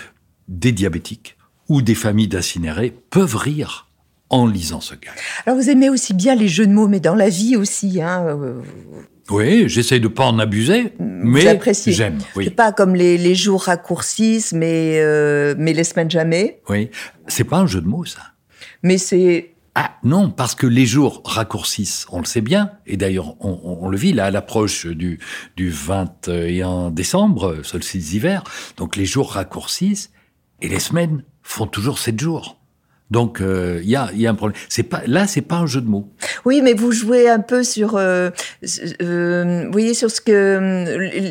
des 0.48 0.72
diabétiques 0.72 1.38
ou 1.70 1.82
des 1.82 1.96
familles 1.96 2.28
d'incinérés 2.28 2.94
peuvent 3.10 3.36
rire 3.36 3.88
en 4.30 4.48
lisant 4.48 4.82
ce 4.82 4.96
gag. 4.96 5.14
Alors 5.46 5.60
vous 5.60 5.70
aimez 5.70 5.90
aussi 5.90 6.14
bien 6.14 6.36
les 6.36 6.48
jeux 6.48 6.68
de 6.68 6.74
mots, 6.74 6.88
mais 6.88 7.00
dans 7.00 7.16
la 7.16 7.30
vie 7.30 7.56
aussi. 7.56 8.02
Hein, 8.02 8.26
euh, 8.28 8.62
oui, 9.30 9.68
j'essaye 9.68 10.00
de 10.00 10.08
pas 10.08 10.26
en 10.26 10.38
abuser, 10.38 10.94
mais 11.00 11.60
j'aime. 11.88 12.20
Oui. 12.36 12.46
C'est 12.46 12.56
pas 12.56 12.72
comme 12.72 12.96
les, 12.96 13.36
jours 13.36 13.64
raccourcissent, 13.64 14.54
mais 14.54 15.00
euh, 15.00 15.56
mais 15.58 15.74
les 15.74 15.84
semaines 15.84 16.12
jamais. 16.12 16.62
Oui, 16.70 16.92
c'est 17.28 17.44
pas 17.44 17.58
un 17.58 17.68
jeu 17.68 17.82
de 17.82 17.88
mots 17.88 18.06
ça. 18.06 18.22
Mais 18.84 18.98
c'est 18.98 19.56
ah 19.78 19.98
non, 20.04 20.30
parce 20.30 20.56
que 20.56 20.68
les 20.68 20.86
jours 20.86 21.22
raccourcissent, 21.26 22.06
on 22.10 22.20
le 22.20 22.26
sait 22.26 22.40
bien, 22.40 22.72
et 22.86 22.96
d'ailleurs 22.96 23.36
on, 23.44 23.90
le 23.90 23.98
vit 23.98 24.14
là 24.14 24.28
à 24.28 24.32
l'approche 24.32 24.86
du, 24.86 25.20
du 25.58 25.70
21 25.70 26.92
décembre, 26.92 27.60
solstice 27.64 28.12
d'hiver, 28.12 28.44
donc 28.78 28.96
les 28.96 29.06
jours 29.06 29.34
raccourcissent 29.34 30.12
et 30.62 30.70
les 30.70 30.80
semaines 30.80 31.26
font 31.44 31.68
toujours 31.68 32.00
7 32.00 32.18
jours. 32.18 32.58
Donc 33.12 33.38
il 33.40 33.46
euh, 33.46 33.82
y, 33.84 33.96
a, 33.96 34.10
y, 34.16 34.26
a, 34.26 34.32
un 34.32 34.34
problème. 34.34 34.58
C'est 34.68 34.84
pas 34.84 35.02
là, 35.06 35.28
c'est 35.28 35.42
pas 35.42 35.58
un 35.58 35.68
jeu 35.68 35.80
de 35.80 35.88
mots. 35.88 36.10
Oui, 36.44 36.62
mais 36.64 36.74
vous 36.74 36.92
jouez 36.92 37.30
un 37.30 37.40
peu 37.40 37.64
sur, 37.64 37.98
euh, 37.98 38.32
euh, 39.02 39.66
vous 39.66 39.72
voyez, 39.72 39.94
sur 39.94 40.10
ce 40.10 40.22
que 40.22 40.86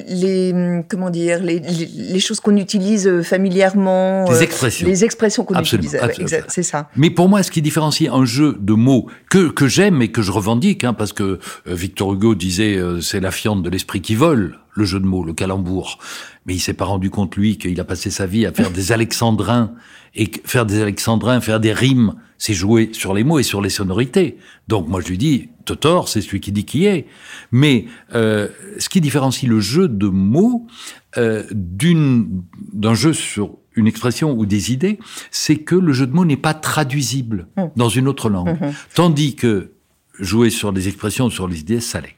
les 0.08 0.84
comment 0.88 1.10
dire, 1.10 1.42
les, 1.42 1.58
les, 1.58 2.20
choses 2.20 2.38
qu'on 2.38 2.56
utilise 2.56 3.22
familièrement. 3.22 4.30
Les 4.30 4.44
expressions. 4.44 4.86
Les 4.86 5.04
expressions 5.04 5.44
qu'on 5.44 5.58
utilise. 5.58 5.98
C'est 6.46 6.62
ça. 6.62 6.88
Mais 6.96 7.10
pour 7.10 7.28
moi, 7.28 7.42
ce 7.42 7.50
qui 7.50 7.60
différencie 7.60 8.08
un 8.12 8.24
jeu 8.24 8.56
de 8.60 8.74
mots 8.74 9.08
que 9.28 9.48
que 9.48 9.66
j'aime 9.66 10.00
et 10.00 10.12
que 10.12 10.22
je 10.22 10.30
revendique, 10.30 10.84
hein, 10.84 10.92
parce 10.92 11.12
que 11.12 11.40
Victor 11.66 12.12
Hugo 12.12 12.36
disait 12.36 12.78
c'est 13.00 13.20
la 13.20 13.32
fiente 13.32 13.64
de 13.64 13.70
l'esprit 13.70 14.00
qui 14.00 14.14
vole 14.14 14.58
le 14.74 14.84
jeu 14.84 15.00
de 15.00 15.06
mots, 15.06 15.24
le 15.24 15.32
calembour. 15.32 15.98
Mais 16.46 16.54
il 16.54 16.60
s'est 16.60 16.74
pas 16.74 16.84
rendu 16.84 17.10
compte, 17.10 17.36
lui, 17.36 17.56
qu'il 17.58 17.78
a 17.80 17.84
passé 17.84 18.10
sa 18.10 18.26
vie 18.26 18.44
à 18.46 18.52
faire 18.52 18.70
des 18.70 18.92
alexandrins. 18.92 19.72
Et 20.16 20.30
faire 20.44 20.64
des 20.64 20.80
alexandrins, 20.80 21.40
faire 21.40 21.58
des 21.58 21.72
rimes, 21.72 22.14
c'est 22.38 22.54
jouer 22.54 22.90
sur 22.92 23.14
les 23.14 23.24
mots 23.24 23.40
et 23.40 23.42
sur 23.42 23.60
les 23.60 23.70
sonorités. 23.70 24.38
Donc 24.68 24.86
moi 24.86 25.00
je 25.00 25.08
lui 25.08 25.18
dis, 25.18 25.48
Totor, 25.64 26.08
c'est 26.08 26.20
celui 26.20 26.40
qui 26.40 26.52
dit 26.52 26.64
qui 26.64 26.84
est. 26.84 27.06
Mais 27.50 27.86
euh, 28.14 28.48
ce 28.78 28.88
qui 28.88 29.00
différencie 29.00 29.50
le 29.50 29.58
jeu 29.58 29.88
de 29.88 30.06
mots 30.06 30.68
euh, 31.16 31.42
d'un 31.50 32.94
jeu 32.94 33.12
sur 33.12 33.56
une 33.74 33.88
expression 33.88 34.32
ou 34.38 34.46
des 34.46 34.72
idées, 34.72 35.00
c'est 35.30 35.56
que 35.56 35.74
le 35.74 35.92
jeu 35.92 36.06
de 36.06 36.12
mots 36.12 36.24
n'est 36.24 36.36
pas 36.36 36.54
traduisible 36.54 37.48
mmh. 37.56 37.62
dans 37.74 37.88
une 37.88 38.06
autre 38.06 38.28
langue. 38.28 38.60
Mmh. 38.60 38.72
Tandis 38.94 39.34
que 39.34 39.72
jouer 40.20 40.50
sur 40.50 40.72
des 40.72 40.86
expressions, 40.86 41.28
sur 41.28 41.48
les 41.48 41.60
idées, 41.60 41.80
ça 41.80 42.00
l'est. 42.00 42.16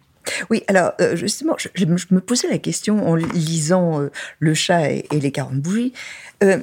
Oui, 0.50 0.62
alors 0.68 0.92
euh, 1.00 1.16
justement, 1.16 1.56
je, 1.58 1.84
me 1.84 2.20
posais 2.20 2.48
la 2.48 2.58
question 2.58 3.08
en 3.08 3.14
lisant 3.14 4.00
euh, 4.00 4.10
Le 4.38 4.54
chat 4.54 4.90
et, 4.90 5.06
les 5.10 5.32
40 5.32 5.54
bougies. 5.60 5.92
Euh, 6.42 6.58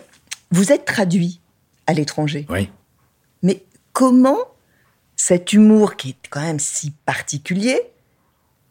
vous 0.52 0.72
êtes 0.72 0.86
traduit 0.86 1.42
à 1.88 1.94
l'étranger. 1.94 2.46
Oui. 2.50 2.70
Mais 3.42 3.64
comment 3.92 4.40
cet 5.16 5.54
humour, 5.54 5.96
qui 5.96 6.12
est 6.12 6.28
quand 6.30 6.42
même 6.42 6.60
si 6.60 6.92
particulier, 7.06 7.80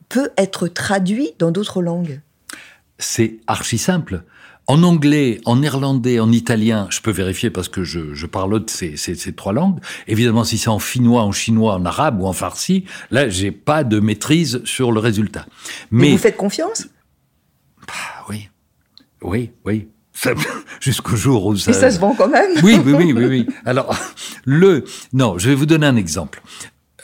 peut 0.09 0.31
être 0.37 0.69
traduit 0.69 1.33
dans 1.39 1.51
d'autres 1.51 1.83
langues? 1.83 2.21
C'est 2.99 3.39
archi 3.47 3.79
simple. 3.79 4.23
En 4.69 4.83
anglais, 4.85 5.41
en 5.45 5.57
néerlandais, 5.57 6.21
en 6.21 6.31
italien, 6.31 6.87
je 6.91 7.01
peux 7.01 7.11
vérifier 7.11 7.51
parce 7.51 7.69
que 7.69 7.83
je, 7.83 8.15
je 8.15 8.27
parle 8.27 8.65
de 8.65 8.71
ces, 8.71 8.97
ces, 8.97 9.17
ces, 9.17 9.33
trois 9.33 9.53
langues. 9.53 9.81
Évidemment, 10.07 10.45
si 10.45 10.57
c'est 10.57 10.69
en 10.69 10.79
finnois, 10.79 11.23
en 11.23 11.33
chinois, 11.33 11.75
en 11.75 11.85
arabe 11.85 12.21
ou 12.21 12.27
en 12.27 12.33
farsi, 12.33 12.85
là, 13.11 13.29
j'ai 13.29 13.51
pas 13.51 13.83
de 13.83 13.99
maîtrise 13.99 14.63
sur 14.65 14.93
le 14.93 15.01
résultat. 15.01 15.47
Mais, 15.91 16.13
vous 16.13 16.19
faites 16.19 16.37
confiance? 16.37 16.87
Bah, 17.87 17.95
Oui, 18.29 18.49
oui, 19.23 19.51
oui. 19.65 19.89
Jusqu'au 20.81 21.17
jour 21.17 21.47
où 21.47 21.57
ça. 21.57 21.71
Et 21.71 21.75
ça 21.75 21.91
se 21.91 21.99
vend 21.99 22.15
quand 22.15 22.29
même. 22.29 22.51
Oui, 22.63 22.77
oui, 22.85 22.93
oui, 22.93 23.13
oui, 23.13 23.25
oui. 23.25 23.47
Alors, 23.65 23.97
le. 24.45 24.85
Non, 25.13 25.39
je 25.39 25.49
vais 25.49 25.55
vous 25.55 25.67
donner 25.67 25.87
un 25.87 25.97
exemple. 25.97 26.43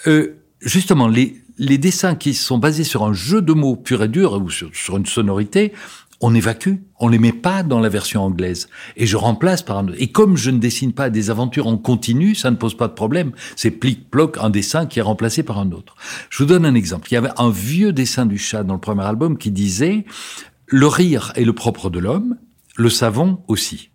Euh, 0.07 0.37
justement, 0.61 1.09
les, 1.09 1.41
les 1.59 1.79
dessins 1.79 2.15
qui 2.15 2.35
sont 2.35 2.59
basés 2.59 2.85
sur 2.85 3.05
un 3.05 3.13
jeu 3.13 3.43
de 3.43 3.53
mots 3.53 3.77
pur 3.77 4.03
et 4.03 4.09
dur 4.09 4.35
ou 4.35 4.51
sur, 4.51 4.71
sur 4.75 4.97
une 4.97 5.07
sonorité 5.07 5.73
on 6.21 6.35
évacue, 6.35 6.75
on 6.99 7.09
les 7.09 7.19
met 7.19 7.33
pas 7.33 7.63
dans 7.63 7.79
la 7.79 7.89
version 7.89 8.25
anglaise. 8.25 8.69
Et 8.97 9.07
je 9.07 9.17
remplace 9.17 9.63
par 9.63 9.79
un... 9.79 9.87
Et 9.99 10.11
comme 10.11 10.37
je 10.37 10.51
ne 10.51 10.59
dessine 10.59 10.93
pas 10.93 11.11
des 11.11 11.31
aventures 11.31 11.69
en 11.69 11.77
continu, 11.77 12.35
ça 12.35 12.51
ne 12.51 12.57
pose 12.57 12.77
pas 12.77 12.89
de 12.89 12.93
problème. 12.95 13.33
C'est 13.55 13.71
plic-ploc, 13.71 14.37
un 14.41 14.51
dessin 14.51 14.87
qui 14.87 14.99
est 14.99 15.03
remplacé 15.03 15.45
par 15.45 15.59
un 15.59 15.71
autre. 15.71 15.95
Je 16.31 16.43
vous 16.43 16.49
donne 16.49 16.67
un 16.67 16.75
exemple. 16.75 17.09
Il 17.11 17.15
y 17.15 17.19
avait 17.19 17.31
un 17.37 17.51
vieux 17.51 17.93
dessin 17.93 18.27
du 18.27 18.37
chat 18.37 18.65
dans 18.65 18.75
le 18.75 18.81
premier 18.81 19.05
album 19.05 19.39
qui 19.39 19.53
disait 19.53 20.07
«Le 20.67 20.89
rire 20.89 21.33
est 21.37 21.45
le 21.45 21.53
propre 21.53 21.89
de 21.89 22.01
l'homme, 22.01 22.37
le 22.77 22.91
savon 22.91 23.43
aussi. 23.47 23.91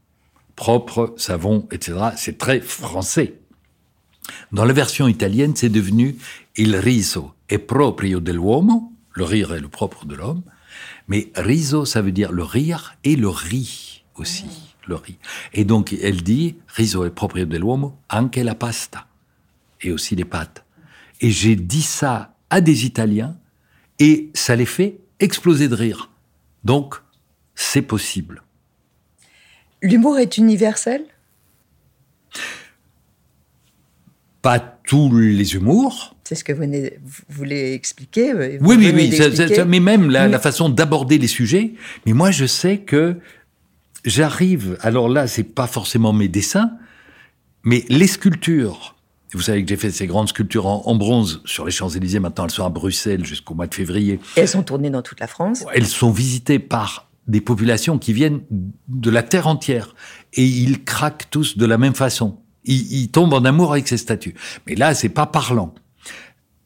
Propre, 0.56 1.14
savon, 1.18 1.68
etc.» 1.72 2.00
C'est 2.16 2.38
très 2.38 2.62
français. 2.62 3.40
Dans 4.54 4.64
la 4.64 4.74
version 4.74 5.10
italienne, 5.10 5.54
c'est 5.56 5.68
devenu 5.68 6.16
«Il 6.56 6.78
riso 6.78 7.34
è 7.50 7.60
proprio 7.60 8.22
dell'uomo», 8.22 8.94
le 9.16 9.26
rire 9.26 9.54
est 9.54 9.60
le 9.60 9.68
propre 9.68 10.06
de 10.06 10.16
l'homme, 10.16 10.44
mais 11.08 11.32
riso, 11.36 11.86
ça 11.86 12.02
veut 12.02 12.12
dire 12.12 12.32
le 12.32 12.44
rire 12.44 12.96
et 13.04 13.16
le 13.16 13.30
riz 13.30 14.04
aussi. 14.16 14.46
Le 14.86 14.96
riz. 14.96 15.18
Et 15.54 15.64
donc, 15.64 15.94
elle 15.94 16.24
dit, 16.24 16.58
riso 16.68 17.06
è 17.06 17.10
proprio 17.10 17.46
dell'uomo, 17.46 18.00
anche 18.10 18.44
la 18.44 18.54
pasta. 18.54 19.08
Et 19.82 19.92
aussi 19.92 20.16
les 20.16 20.26
pâtes. 20.26 20.66
Et 21.22 21.30
j'ai 21.30 21.56
dit 21.56 21.82
ça 21.82 22.36
à 22.50 22.60
des 22.60 22.86
Italiens 22.86 23.38
et 24.00 24.30
ça 24.34 24.56
les 24.56 24.66
fait 24.66 25.00
exploser 25.20 25.70
de 25.70 25.76
rire. 25.76 26.10
Donc, 26.64 26.96
c'est 27.56 27.82
possible. 27.82 28.44
L'humour 29.82 30.18
est 30.18 30.38
universel? 30.38 31.06
Pas 34.42 34.60
tous 34.60 35.16
les 35.16 35.56
humours, 35.56 36.16
c'est 36.34 36.40
ce 36.40 36.44
que 36.44 36.54
vous 36.54 37.24
voulez 37.30 37.74
expliquer. 37.74 38.32
Euh, 38.32 38.58
oui, 38.62 38.76
oui, 38.78 38.92
oui. 38.94 39.20
mais 39.68 39.80
même 39.80 40.10
la, 40.10 40.40
façon 40.40 40.70
d'aborder 40.70 41.18
les 41.18 41.28
sujets. 41.28 41.74
Mais 42.06 42.14
moi, 42.14 42.32
je 42.32 42.46
sais 42.46 42.80
que 42.80 43.18
j'arrive. 44.06 44.78
Alors 44.82 45.10
là, 45.10 45.28
c'est 45.28 45.44
pas 45.44 45.68
forcément 45.68 46.14
mes 46.14 46.28
dessins, 46.28 46.72
mais 47.64 47.86
les 47.90 48.08
sculptures. 48.08 48.96
Vous 49.34 49.42
savez 49.42 49.64
que 49.64 49.70
j'ai 49.70 49.78
fait 49.78 49.90
ces 49.90 50.06
grandes 50.06 50.30
sculptures 50.30 50.68
en, 50.68 50.96
bronze 50.96 51.42
sur 51.46 51.66
les 51.66 51.72
Champs-Élysées. 51.72 52.20
Maintenant, 52.20 52.46
elles 52.46 52.52
sont 52.52 52.66
à 52.66 52.70
Bruxelles 52.70 53.26
jusqu'au 53.26 53.56
mois 53.56 53.66
de 53.66 53.74
février. 53.74 54.20
Et 54.38 54.42
elles 54.42 54.48
sont 54.48 54.62
tournées 54.62 54.92
dans 54.92 55.02
toute 55.02 55.20
la 55.20 55.28
France. 55.28 55.66
Elles 55.74 55.88
sont 55.88 56.12
visitées 56.12 56.60
par 56.60 57.10
des 57.28 57.42
populations 57.42 57.98
qui 57.98 58.14
viennent 58.14 58.42
de 58.90 59.10
la 59.10 59.24
terre 59.24 59.48
entière. 59.48 59.96
Et 60.34 60.44
ils 60.44 60.84
craquent 60.84 61.30
tous 61.32 61.58
de 61.58 61.66
la 61.66 61.80
même 61.80 61.96
façon. 61.96 62.38
Ils, 62.64 62.94
ils 62.94 63.10
tombent 63.10 63.34
en 63.34 63.44
amour 63.44 63.72
avec 63.72 63.88
ces 63.88 63.98
statues. 63.98 64.36
Mais 64.68 64.76
là, 64.76 64.94
c'est 64.94 65.10
pas 65.10 65.26
parlant. 65.26 65.74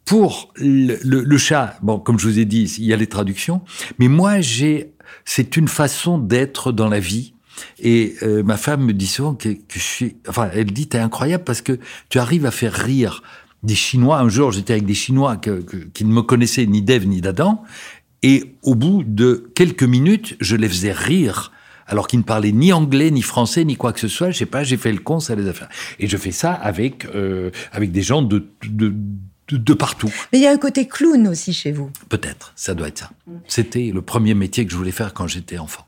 Pour 0.08 0.54
le, 0.56 1.38
chat, 1.38 1.78
bon, 1.82 2.00
comme 2.00 2.18
je 2.18 2.28
vous 2.28 2.40
ai 2.40 2.46
dit, 2.46 2.64
il 2.80 2.86
y 2.86 2.94
a 2.94 2.96
les 2.96 3.08
traductions, 3.08 3.62
mais 4.00 4.08
moi, 4.08 4.40
j'ai, 4.40 4.94
c'est 5.26 5.58
une 5.58 5.68
façon 5.68 6.18
d'être 6.18 6.72
dans 6.72 6.88
la 6.88 7.00
vie. 7.00 7.34
Et 7.80 8.16
euh, 8.24 8.42
ma 8.42 8.56
femme 8.56 8.86
me 8.86 8.94
dit 8.94 9.06
souvent 9.06 9.34
que, 9.34 9.50
je 9.68 9.80
suis, 9.80 10.16
enfin, 10.30 10.50
elle 10.54 10.72
dit, 10.72 10.88
t'es 10.88 10.98
incroyable 10.98 11.44
parce 11.44 11.62
que 11.62 11.78
tu 12.08 12.20
arrives 12.20 12.46
à 12.46 12.52
faire 12.52 12.72
rire 12.72 13.22
des 13.64 13.76
Chinois. 13.76 14.20
Un 14.20 14.30
jour, 14.30 14.54
j'étais 14.54 14.74
avec 14.74 14.86
des 14.86 14.94
Chinois 14.94 15.36
qui 15.94 16.06
ne 16.06 16.14
me 16.14 16.22
connaissaient 16.22 16.66
ni 16.68 16.82
d'Ève 16.82 17.06
ni 17.06 17.20
d'Adam, 17.20 17.64
et 18.24 18.56
au 18.64 18.76
bout 18.76 19.04
de 19.06 19.52
quelques 19.56 19.84
minutes, 19.84 20.38
je 20.40 20.56
les 20.56 20.70
faisais 20.70 20.94
rire 20.94 21.52
alors 21.88 22.08
qu'il 22.08 22.20
ne 22.20 22.24
parlait 22.24 22.52
ni 22.52 22.74
anglais, 22.74 23.12
ni 23.12 23.22
français, 23.22 23.64
ni 23.64 23.76
quoi 23.76 23.94
que 23.94 24.00
ce 24.00 24.08
soit. 24.08 24.32
Je 24.32 24.38
sais 24.38 24.46
pas, 24.46 24.64
j'ai 24.64 24.78
fait 24.78 24.92
le 24.92 25.00
con, 25.00 25.20
ça 25.20 25.36
les 25.36 25.48
a 25.48 25.54
fait. 25.54 25.66
Et 26.00 26.08
je 26.08 26.18
fais 26.18 26.32
ça 26.32 26.52
avec, 26.52 27.06
euh, 27.16 27.50
avec 27.72 27.92
des 27.92 28.02
gens 28.02 28.22
de, 28.22 28.46
de, 28.70 28.94
de, 29.50 29.74
partout. 29.74 30.12
Mais 30.32 30.40
il 30.40 30.42
y 30.42 30.48
a 30.48 30.52
un 30.52 30.58
côté 30.58 30.88
clown 30.88 31.28
aussi 31.28 31.54
chez 31.54 31.72
vous. 31.72 31.90
Peut-être, 32.10 32.54
ça 32.56 32.74
doit 32.74 32.88
être 32.90 32.98
ça. 32.98 33.12
C'était 33.48 33.92
le 33.94 34.02
premier 34.02 34.34
métier 34.34 34.66
que 34.66 34.72
je 34.72 34.78
voulais 34.78 34.92
faire 34.92 35.14
quand 35.14 35.28
j'étais 35.28 35.58
enfant. 35.58 35.86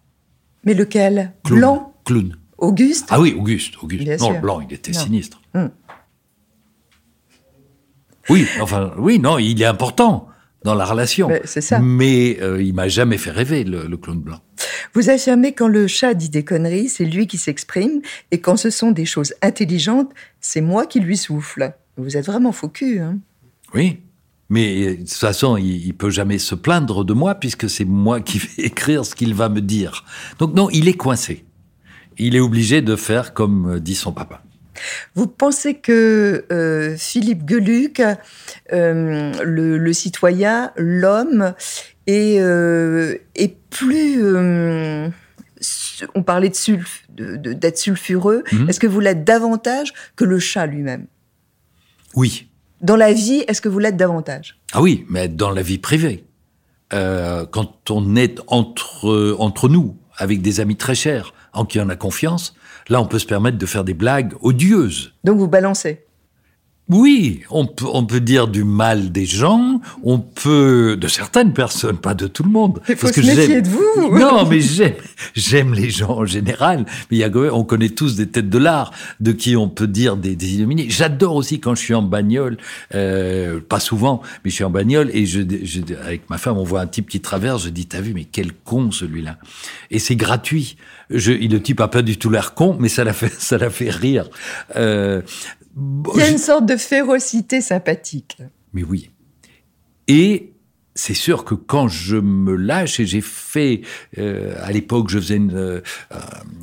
Mais 0.64 0.74
lequel? 0.74 1.34
Clown. 1.44 1.60
Blanc? 1.60 1.94
Clown. 2.06 2.38
Auguste? 2.58 3.08
Ah 3.10 3.20
oui, 3.20 3.34
Auguste. 3.38 3.76
Auguste. 3.82 4.04
Bien 4.04 4.18
non, 4.18 4.32
sûr. 4.32 4.42
Blanc, 4.42 4.62
il 4.62 4.74
était 4.74 4.92
Non. 4.92 5.00
sinistre. 5.00 5.42
Hum. 5.54 5.70
Oui, 8.30 8.46
enfin, 8.62 8.94
oui, 8.98 9.18
non, 9.20 9.40
il 9.40 9.62
est 9.62 9.66
important 9.66 10.28
dans 10.64 10.76
la 10.76 10.86
relation. 10.86 11.30
Mais 11.30 11.42
c'est 11.46 11.62
ça. 11.62 11.80
Mais 11.80 12.38
euh, 12.42 12.62
il 12.62 12.74
m'a 12.74 12.88
jamais 12.88 13.18
fait 13.18 13.32
rêver, 13.32 13.64
le, 13.64 13.88
le 13.88 13.98
clown 13.98 14.20
blanc. 14.20 14.40
Vous 14.94 15.10
affirmez 15.10 15.54
quand 15.54 15.68
le 15.68 15.88
chat 15.88 16.14
dit 16.14 16.30
des 16.30 16.44
conneries, 16.44 16.90
c'est 16.90 17.06
lui 17.06 17.28
qui 17.28 17.38
s'exprime, 17.38 18.02
et 18.32 18.40
quand 18.40 18.58
ce 18.58 18.70
sont 18.70 18.92
des 18.92 19.06
choses 19.06 19.34
intelligentes, 19.42 20.12
c'est 20.42 20.62
moi 20.62 20.86
qui 20.86 21.00
lui 21.00 21.18
souffle. 21.18 21.74
Vous 21.98 22.18
êtes 22.18 22.26
vraiment 22.26 22.52
faux 22.52 22.70
cul, 22.70 23.00
hein 23.00 23.20
Oui. 23.74 24.00
Mais 24.50 24.82
euh, 24.84 24.92
de 24.96 25.00
toute 25.02 25.12
façon, 25.14 25.58
il, 25.58 25.86
il 25.86 25.94
peut 25.94 26.10
jamais 26.10 26.40
se 26.40 26.56
plaindre 26.56 27.06
de 27.06 27.14
moi 27.14 27.36
puisque 27.36 27.70
c'est 27.70 27.86
moi 27.86 28.20
qui 28.22 28.38
vais 28.40 28.64
écrire 28.64 29.06
ce 29.06 29.16
qu'il 29.16 29.34
va 29.34 29.50
me 29.50 29.62
dire. 29.62 30.06
Donc 30.40 30.54
non, 30.56 30.70
il 30.72 30.88
est 30.88 30.94
coincé. 30.98 31.46
Il 32.18 32.36
est 32.36 32.40
obligé 32.40 32.82
de 32.82 32.96
faire 32.96 33.34
comme 33.34 33.76
euh, 33.76 33.80
dit 33.80 33.96
son 33.96 34.12
papa. 34.12 34.42
Vous 35.14 35.28
pensez 35.28 35.76
que 35.76 36.46
euh, 36.52 36.96
Philippe 36.98 37.48
Geluc, 37.50 38.02
euh, 38.72 39.34
le, 39.44 39.78
le 39.78 39.94
citoyen, 39.94 40.72
l'homme, 40.78 41.54
est, 42.08 42.40
euh, 42.40 43.16
est 43.36 43.58
plus... 43.70 44.24
on 46.16 46.24
parlait 46.24 46.50
de 46.50 46.56
sulf, 46.56 47.04
de- 47.10 47.36
de- 47.36 47.54
d'être 47.54 47.78
sulfureux. 47.78 48.44
Mhm. 48.52 48.70
Est-ce 48.70 48.80
que 48.80 48.88
vous 48.88 49.00
l'êtes 49.02 49.24
davantage 49.26 49.94
que 50.16 50.24
le 50.24 50.40
chat 50.40 50.66
lui-même? 50.66 51.08
Oui. 52.16 52.49
Dans 52.82 52.96
la 52.96 53.14
vie, 53.14 53.44
est-ce 53.48 53.62
que 53.62 53.70
vous 53.70 53.80
l'êtes 53.80 53.98
davantage? 53.98 54.58
Ah 54.72 54.82
oui, 54.82 55.06
mais 55.10 55.28
dans 55.28 55.52
la 55.52 55.62
vie 55.62 55.78
privée. 55.78 56.26
Euh, 56.94 57.46
quand 57.46 57.92
on 57.92 58.16
est 58.16 58.40
entre, 58.48 59.36
entre 59.38 59.70
nous, 59.70 59.98
avec 60.18 60.42
des 60.42 60.60
amis 60.60 60.76
très 60.76 60.96
chers, 60.96 61.34
en 61.54 61.66
qui 61.66 61.80
on 61.80 61.90
a 61.90 61.96
confiance, 61.96 62.56
là, 62.88 63.02
on 63.02 63.06
peut 63.06 63.20
se 63.20 63.26
permettre 63.26 63.58
de 63.58 63.66
faire 63.66 63.84
des 63.84 63.94
blagues 63.94 64.34
odieuses. 64.42 65.14
Donc 65.24 65.38
vous 65.38 65.48
balancez? 65.48 66.06
Oui, 66.90 67.42
on 67.52 67.66
peut, 67.68 67.86
on 67.94 68.04
peut 68.04 68.20
dire 68.20 68.48
du 68.48 68.64
mal 68.64 69.12
des 69.12 69.26
gens, 69.26 69.80
on 70.04 70.18
peut 70.20 70.98
de 71.00 71.08
certaines 71.08 71.54
personnes, 71.54 71.98
pas 71.98 72.16
de 72.16 72.26
tout 72.28 72.42
le 72.44 72.50
monde. 72.50 72.80
Il 72.90 72.96
faut 72.96 73.08
Parce 73.08 73.16
se 73.16 73.22
que 73.22 73.26
méfier 73.28 73.62
de 73.62 73.68
vous. 73.68 74.18
Non, 74.18 74.46
mais 74.48 74.60
j'aime, 74.60 74.96
j'aime 75.36 75.74
les 75.76 75.90
gens 75.92 76.10
en 76.18 76.26
général. 76.26 76.86
Mais 77.12 77.18
il 77.18 77.20
y 77.20 77.24
a, 77.24 77.30
on 77.54 77.64
connaît 77.64 77.90
tous 77.90 78.16
des 78.16 78.28
têtes 78.28 78.50
de 78.50 78.58
l'art 78.58 78.92
de 79.20 79.32
qui 79.32 79.56
on 79.56 79.70
peut 79.70 79.88
dire 79.88 80.18
des, 80.18 80.36
des 80.36 80.56
illuminés. 80.56 80.88
J'adore 80.90 81.36
aussi 81.36 81.60
quand 81.60 81.76
je 81.76 81.82
suis 81.82 81.94
en 81.94 82.02
bagnole, 82.02 82.58
euh, 82.96 83.60
pas 83.60 83.80
souvent, 83.80 84.22
mais 84.44 84.50
je 84.50 84.56
suis 84.56 84.64
en 84.64 84.70
bagnole 84.72 85.12
et 85.14 85.26
je, 85.28 85.42
je- 85.64 85.94
avec 86.04 86.28
ma 86.30 86.38
femme, 86.40 86.58
on 86.58 86.64
voit 86.64 86.82
un 86.82 86.88
type 86.88 87.08
qui 87.08 87.20
traverse. 87.22 87.66
Je 87.66 87.70
dis, 87.70 87.86
t'as 87.86 88.02
vu, 88.02 88.14
mais 88.16 88.24
quel 88.26 88.52
con 88.52 88.92
celui-là. 88.92 89.38
Et 89.92 90.00
c'est 90.00 90.16
gratuit. 90.16 90.76
Je, 91.12 91.32
le 91.32 91.60
type 91.62 91.82
a 91.82 91.88
pas 91.88 92.02
du 92.04 92.18
tout 92.18 92.30
l'air 92.30 92.54
con, 92.54 92.76
mais 92.80 92.90
ça 92.90 93.04
l'a 93.04 93.14
fait, 93.14 93.32
ça 93.38 93.58
l'a 93.60 93.70
fait 93.70 93.90
rire. 93.90 94.26
Euh, 94.76 95.22
Il 96.16 96.20
y 96.20 96.24
a 96.24 96.30
une 96.30 96.38
sorte 96.38 96.66
de 96.66 96.78
férocité 96.78 97.62
sympathique. 97.62 98.38
mais 98.74 98.84
oui. 98.84 99.12
Et 100.08 100.54
c'est 101.00 101.14
sûr 101.14 101.46
que 101.46 101.56
quand 101.56 101.88
je 101.88 102.18
me 102.18 102.56
lâche, 102.56 103.00
et 103.00 103.06
j'ai 103.06 103.22
fait, 103.22 103.82
euh, 104.18 104.54
à 104.62 104.72
l'époque, 104.72 105.10
je 105.10 105.18
faisais 105.18 105.40
euh, 105.40 105.80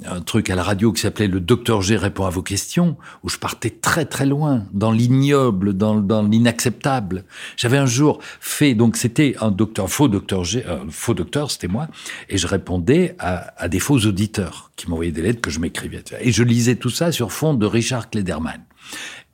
un 0.04 0.20
truc 0.20 0.50
à 0.50 0.54
la 0.54 0.62
radio 0.62 0.92
qui 0.92 1.00
s'appelait 1.00 1.26
Le 1.26 1.40
Docteur 1.40 1.80
G 1.80 1.96
répond 1.96 2.26
à 2.26 2.30
vos 2.30 2.42
questions, 2.42 2.98
où 3.22 3.30
je 3.30 3.38
partais 3.38 3.70
très 3.70 4.04
très 4.04 4.26
loin, 4.26 4.66
dans 4.72 4.92
l'ignoble, 4.92 5.72
dans, 5.72 6.22
l'inacceptable. 6.22 7.24
J'avais 7.56 7.78
un 7.78 7.86
jour 7.86 8.20
fait, 8.40 8.74
donc 8.74 8.98
c'était 8.98 9.36
un 9.40 9.50
docteur, 9.50 9.88
faux 9.88 10.08
docteur 10.08 10.44
G, 10.44 10.64
un 10.66 10.90
faux 10.90 11.14
docteur, 11.14 11.50
c'était 11.50 11.68
moi, 11.68 11.88
et 12.28 12.36
je 12.36 12.46
répondais 12.46 13.16
à, 13.18 13.54
à 13.56 13.68
des 13.68 13.80
faux 13.80 13.98
auditeurs 14.00 14.70
qui 14.76 14.90
m'envoyaient 14.90 15.12
des 15.12 15.22
lettres 15.22 15.40
que 15.40 15.50
je 15.50 15.60
m'écrivais. 15.60 16.04
Et 16.20 16.30
je 16.30 16.42
lisais 16.42 16.76
tout 16.76 16.90
ça 16.90 17.10
sur 17.10 17.32
fond 17.32 17.54
de 17.54 17.64
Richard 17.64 18.10
Klederman. 18.10 18.62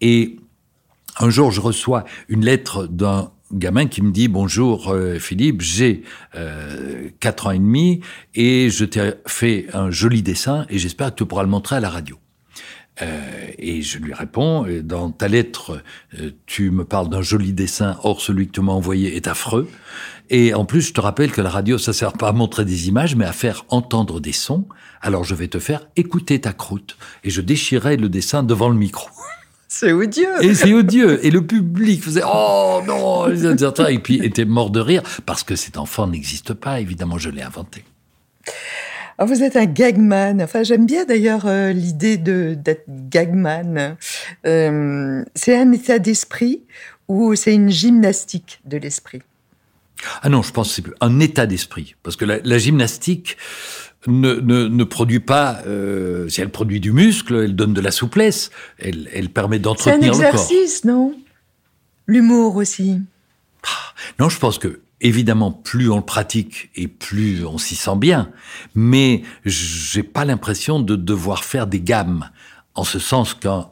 Et 0.00 0.36
un 1.18 1.28
jour, 1.28 1.50
je 1.50 1.60
reçois 1.60 2.04
une 2.28 2.44
lettre 2.44 2.86
d'un 2.86 3.32
gamin 3.52 3.86
qui 3.86 4.02
me 4.02 4.10
dit 4.10 4.28
bonjour 4.28 4.90
euh, 4.90 5.18
Philippe, 5.18 5.60
j'ai 5.60 6.02
euh, 6.34 7.08
quatre 7.20 7.46
ans 7.46 7.52
et 7.52 7.58
demi 7.58 8.00
et 8.34 8.70
je 8.70 8.84
t'ai 8.84 9.12
fait 9.26 9.66
un 9.72 9.90
joli 9.90 10.22
dessin 10.22 10.66
et 10.70 10.78
j'espère 10.78 11.10
que 11.10 11.16
tu 11.16 11.26
pourras 11.26 11.42
le 11.42 11.48
montrer 11.48 11.76
à 11.76 11.80
la 11.80 11.90
radio. 11.90 12.18
Euh, 13.00 13.50
et 13.58 13.80
je 13.80 13.98
lui 13.98 14.12
réponds, 14.12 14.66
euh, 14.66 14.82
dans 14.82 15.10
ta 15.10 15.26
lettre, 15.26 15.82
euh, 16.20 16.32
tu 16.44 16.70
me 16.70 16.84
parles 16.84 17.08
d'un 17.08 17.22
joli 17.22 17.52
dessin, 17.52 17.96
or 18.02 18.20
celui 18.20 18.46
que 18.46 18.52
tu 18.52 18.60
m'as 18.60 18.72
envoyé 18.72 19.16
est 19.16 19.28
affreux. 19.28 19.68
Et 20.28 20.52
en 20.52 20.66
plus, 20.66 20.82
je 20.82 20.92
te 20.92 21.00
rappelle 21.00 21.32
que 21.32 21.40
la 21.40 21.48
radio, 21.48 21.78
ça 21.78 21.92
sert 21.92 22.12
pas 22.12 22.28
à 22.28 22.32
montrer 22.32 22.64
des 22.64 22.88
images, 22.88 23.16
mais 23.16 23.24
à 23.24 23.32
faire 23.32 23.64
entendre 23.68 24.20
des 24.20 24.32
sons. 24.32 24.66
Alors 25.00 25.24
je 25.24 25.34
vais 25.34 25.48
te 25.48 25.58
faire 25.58 25.88
écouter 25.96 26.40
ta 26.40 26.52
croûte. 26.52 26.96
Et 27.24 27.30
je 27.30 27.40
déchirais 27.40 27.96
le 27.96 28.08
dessin 28.08 28.42
devant 28.42 28.68
le 28.68 28.76
micro. 28.76 29.08
C'est 29.74 29.92
odieux. 29.92 30.44
Et 30.44 30.54
c'est 30.54 30.74
odieux. 30.74 31.24
Et 31.24 31.30
le 31.30 31.46
public 31.46 32.04
faisait 32.04 32.20
Oh 32.26 32.82
non 32.86 33.26
Et 33.88 33.98
puis 34.00 34.22
était 34.22 34.44
mort 34.44 34.68
de 34.68 34.80
rire 34.80 35.02
parce 35.24 35.44
que 35.44 35.56
cet 35.56 35.78
enfant 35.78 36.06
n'existe 36.06 36.52
pas. 36.52 36.78
Évidemment, 36.78 37.16
je 37.16 37.30
l'ai 37.30 37.40
inventé. 37.40 37.82
Alors, 39.16 39.34
vous 39.34 39.42
êtes 39.42 39.56
un 39.56 39.64
gagman. 39.64 40.42
Enfin, 40.42 40.62
j'aime 40.62 40.84
bien 40.84 41.06
d'ailleurs 41.06 41.46
euh, 41.46 41.72
l'idée 41.72 42.18
de 42.18 42.54
d'être 42.54 42.84
gagman. 43.08 43.96
Euh, 44.44 45.24
c'est 45.34 45.56
un 45.56 45.72
état 45.72 45.98
d'esprit 45.98 46.60
ou 47.08 47.34
c'est 47.34 47.54
une 47.54 47.70
gymnastique 47.70 48.60
de 48.66 48.76
l'esprit? 48.76 49.22
Ah 50.20 50.28
non, 50.28 50.42
je 50.42 50.52
pense 50.52 50.68
que 50.68 50.82
c'est 50.82 50.94
un 51.00 51.18
état 51.18 51.46
d'esprit. 51.46 51.96
Parce 52.02 52.16
que 52.16 52.26
la, 52.26 52.40
la 52.44 52.58
gymnastique 52.58 53.38
ne, 54.06 54.34
ne, 54.34 54.66
ne 54.68 54.84
produit 54.84 55.20
pas, 55.20 55.60
euh, 55.66 56.28
si 56.28 56.40
elle 56.40 56.50
produit 56.50 56.80
du 56.80 56.92
muscle, 56.92 57.34
elle 57.34 57.54
donne 57.56 57.72
de 57.72 57.80
la 57.80 57.90
souplesse, 57.90 58.50
elle, 58.78 59.08
elle 59.12 59.28
permet 59.30 59.56
C'est 59.56 59.60
un 59.60 59.62
d'entretenir 59.62 60.12
le 60.12 60.18
corps. 60.18 60.26
exercice, 60.34 60.84
non? 60.84 61.14
L'humour 62.06 62.56
aussi. 62.56 63.00
Non, 64.18 64.28
je 64.28 64.38
pense 64.38 64.58
que 64.58 64.80
évidemment, 65.00 65.50
plus 65.52 65.90
on 65.90 65.96
le 65.96 66.02
pratique 66.04 66.70
et 66.74 66.88
plus 66.88 67.44
on 67.44 67.58
s'y 67.58 67.74
sent 67.74 67.96
bien. 67.96 68.30
Mais 68.74 69.22
j'ai 69.44 70.02
pas 70.02 70.24
l'impression 70.24 70.80
de 70.80 70.96
devoir 70.96 71.44
faire 71.44 71.66
des 71.66 71.80
gammes, 71.80 72.28
en 72.74 72.84
ce 72.84 72.98
sens 72.98 73.34
qu'un 73.34 73.66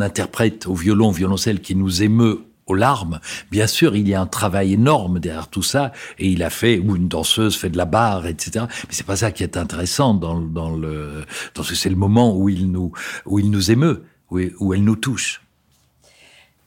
interprète 0.00 0.66
au 0.66 0.74
violon, 0.74 1.10
violoncelle 1.10 1.60
qui 1.60 1.74
nous 1.76 2.02
émeut 2.02 2.40
aux 2.66 2.74
larmes, 2.74 3.18
bien 3.50 3.66
sûr, 3.66 3.96
il 3.96 4.08
y 4.08 4.14
a 4.14 4.20
un 4.20 4.26
travail 4.26 4.74
énorme 4.74 5.18
derrière 5.18 5.48
tout 5.48 5.62
ça, 5.64 5.92
et 6.18 6.28
il 6.28 6.42
a 6.42 6.50
fait, 6.50 6.78
ou 6.78 6.94
une 6.96 7.08
danseuse 7.08 7.56
fait 7.56 7.70
de 7.70 7.76
la 7.76 7.86
barre, 7.86 8.26
etc. 8.26 8.66
Mais 8.88 8.90
c'est 8.94 9.06
pas 9.06 9.16
ça 9.16 9.32
qui 9.32 9.42
est 9.42 9.56
intéressant 9.56 10.14
dans, 10.14 10.38
le- 10.38 11.24
dans 11.54 11.62
ce, 11.64 11.74
c'est 11.74 11.90
le 11.90 11.96
moment 11.96 12.36
où 12.36 12.48
il 12.48 12.70
nous, 12.70 12.92
où 13.26 13.38
il 13.40 13.50
nous 13.50 13.70
émeut, 13.72 14.04
où, 14.30 14.40
où 14.60 14.74
elle 14.74 14.84
nous 14.84 14.96
touche. 14.96 15.42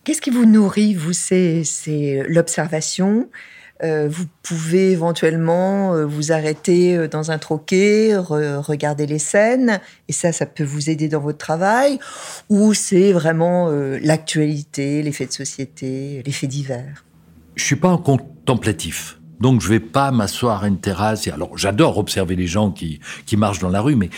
Qu'est-ce 0.03 0.21
qui 0.21 0.29
vous 0.29 0.45
nourrit, 0.45 0.93
vous 0.93 1.13
c'est 1.13 1.63
l'observation? 2.27 3.29
Euh, 3.83 4.07
vous 4.09 4.25
pouvez 4.41 4.91
éventuellement 4.91 5.93
euh, 5.93 6.05
vous 6.05 6.31
arrêter 6.31 6.95
euh, 6.95 7.07
dans 7.09 7.31
un 7.31 7.37
troquet, 7.37 8.13
re- 8.15 8.55
regarder 8.57 9.05
les 9.05 9.19
scènes, 9.19 9.81
et 10.07 10.13
ça, 10.13 10.31
ça 10.31 10.45
peut 10.45 10.63
vous 10.63 10.89
aider 10.89 11.09
dans 11.09 11.19
votre 11.19 11.37
travail. 11.37 11.99
Ou 12.49 12.73
c'est 12.73 13.11
vraiment 13.11 13.69
l'actualité, 14.01 15.01
les 15.01 15.11
faits 15.11 15.29
de 15.29 15.33
société, 15.33 16.23
les 16.25 16.31
faits 16.31 16.49
divers. 16.49 17.03
je 17.55 17.63
suis 17.63 17.75
pas 17.75 17.89
un 17.89 17.97
contemplatif. 17.97 19.19
Donc 19.41 19.61
je 19.61 19.67
vais 19.67 19.81
pas 19.81 20.11
m'asseoir 20.11 20.63
à 20.63 20.67
une 20.67 20.79
terrasse. 20.79 21.27
Alors 21.27 21.57
j'adore 21.57 21.97
observer 21.97 22.37
les 22.37 22.47
gens 22.47 22.71
qui 22.71 23.01
qui 23.25 23.35
marchent 23.35 23.59
dans 23.59 23.69
la 23.69 23.81
rue, 23.81 23.97
mais 23.97 24.09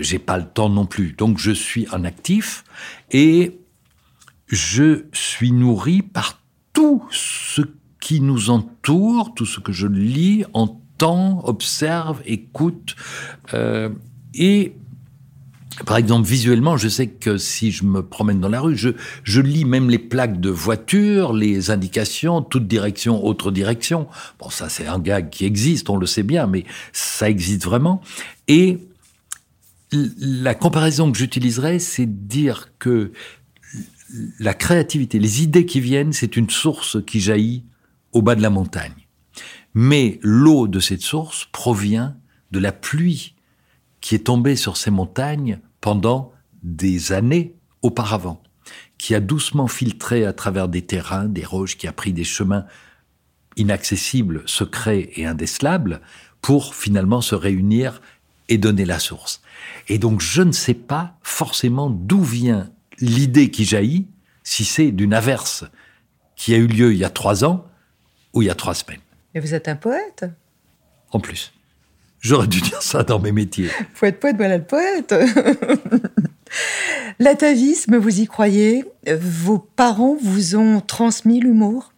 j'ai 0.00 0.18
pas 0.18 0.38
le 0.38 0.44
temps 0.46 0.70
non 0.70 0.86
plus. 0.86 1.12
Donc 1.12 1.38
je 1.38 1.50
suis 1.50 1.86
un 1.92 2.04
actif 2.04 2.64
et 3.10 3.58
je 4.48 5.04
suis 5.12 5.52
nourri 5.52 6.00
par 6.00 6.40
tout 6.72 7.04
ce 7.10 7.62
qui 8.02 8.20
nous 8.20 8.50
entoure, 8.50 9.32
tout 9.32 9.46
ce 9.46 9.60
que 9.60 9.70
je 9.72 9.86
lis, 9.86 10.44
entends, 10.54 11.40
observe, 11.44 12.20
écoute. 12.26 12.96
Euh, 13.54 13.90
et 14.34 14.74
par 15.86 15.96
exemple, 15.96 16.28
visuellement, 16.28 16.76
je 16.76 16.88
sais 16.88 17.06
que 17.06 17.38
si 17.38 17.70
je 17.70 17.84
me 17.84 18.02
promène 18.02 18.40
dans 18.40 18.48
la 18.48 18.60
rue, 18.60 18.76
je, 18.76 18.88
je 19.22 19.40
lis 19.40 19.64
même 19.64 19.88
les 19.88 20.00
plaques 20.00 20.40
de 20.40 20.50
voiture, 20.50 21.32
les 21.32 21.70
indications, 21.70 22.42
toute 22.42 22.66
direction, 22.66 23.24
autre 23.24 23.52
direction. 23.52 24.08
Bon, 24.40 24.50
ça, 24.50 24.68
c'est 24.68 24.88
un 24.88 24.98
gag 24.98 25.30
qui 25.30 25.44
existe, 25.44 25.88
on 25.88 25.96
le 25.96 26.06
sait 26.06 26.24
bien, 26.24 26.48
mais 26.48 26.64
ça 26.92 27.30
existe 27.30 27.62
vraiment. 27.62 28.02
Et 28.48 28.78
la 29.92 30.56
comparaison 30.56 31.12
que 31.12 31.18
j'utiliserais, 31.18 31.78
c'est 31.78 32.06
de 32.06 32.26
dire 32.26 32.70
que 32.80 33.12
la 34.40 34.54
créativité, 34.54 35.20
les 35.20 35.44
idées 35.44 35.66
qui 35.66 35.80
viennent, 35.80 36.12
c'est 36.12 36.36
une 36.36 36.50
source 36.50 36.98
qui 37.06 37.20
jaillit 37.20 37.62
au 38.12 38.22
bas 38.22 38.34
de 38.34 38.42
la 38.42 38.50
montagne. 38.50 39.06
Mais 39.74 40.18
l'eau 40.22 40.68
de 40.68 40.80
cette 40.80 41.02
source 41.02 41.48
provient 41.50 42.16
de 42.50 42.58
la 42.58 42.72
pluie 42.72 43.34
qui 44.00 44.14
est 44.14 44.26
tombé 44.26 44.56
sur 44.56 44.76
ces 44.76 44.90
montagnes 44.90 45.60
pendant 45.80 46.32
des 46.62 47.12
années 47.12 47.54
auparavant, 47.80 48.42
qui 48.98 49.14
a 49.14 49.20
doucement 49.20 49.68
filtré 49.68 50.26
à 50.26 50.32
travers 50.32 50.68
des 50.68 50.82
terrains, 50.82 51.26
des 51.26 51.44
roches, 51.44 51.76
qui 51.76 51.88
a 51.88 51.92
pris 51.92 52.12
des 52.12 52.24
chemins 52.24 52.66
inaccessibles, 53.56 54.42
secrets 54.46 55.10
et 55.14 55.26
indécelables, 55.26 56.00
pour 56.40 56.74
finalement 56.74 57.20
se 57.20 57.34
réunir 57.34 58.00
et 58.48 58.58
donner 58.58 58.84
la 58.84 58.98
source. 58.98 59.40
Et 59.88 59.98
donc 59.98 60.20
je 60.20 60.42
ne 60.42 60.52
sais 60.52 60.74
pas 60.74 61.16
forcément 61.22 61.90
d'où 61.90 62.22
vient 62.22 62.70
l'idée 62.98 63.50
qui 63.50 63.64
jaillit, 63.64 64.08
si 64.42 64.64
c'est 64.64 64.90
d'une 64.90 65.14
averse 65.14 65.64
qui 66.36 66.54
a 66.54 66.58
eu 66.58 66.66
lieu 66.66 66.92
il 66.92 66.98
y 66.98 67.04
a 67.04 67.10
trois 67.10 67.44
ans 67.44 67.66
ou 68.32 68.42
il 68.42 68.46
y 68.46 68.50
a 68.50 68.54
trois 68.54 68.74
semaines. 68.74 69.00
Et 69.34 69.40
vous 69.40 69.54
êtes 69.54 69.68
un 69.68 69.76
poète 69.76 70.24
En 71.12 71.20
plus. 71.20 71.52
J'aurais 72.20 72.46
dû 72.46 72.60
dire 72.60 72.80
ça 72.80 73.02
dans 73.02 73.18
mes 73.18 73.32
métiers. 73.32 73.68
Poète, 73.98 74.20
poète, 74.20 74.36
voilà 74.36 74.58
le 74.58 74.64
poète. 74.64 75.12
L'atavisme, 77.18 77.96
vous 77.96 78.20
y 78.20 78.26
croyez? 78.26 78.84
Vos 79.06 79.58
parents 79.58 80.16
vous 80.22 80.54
ont 80.54 80.80
transmis 80.80 81.40
l'humour? 81.40 81.92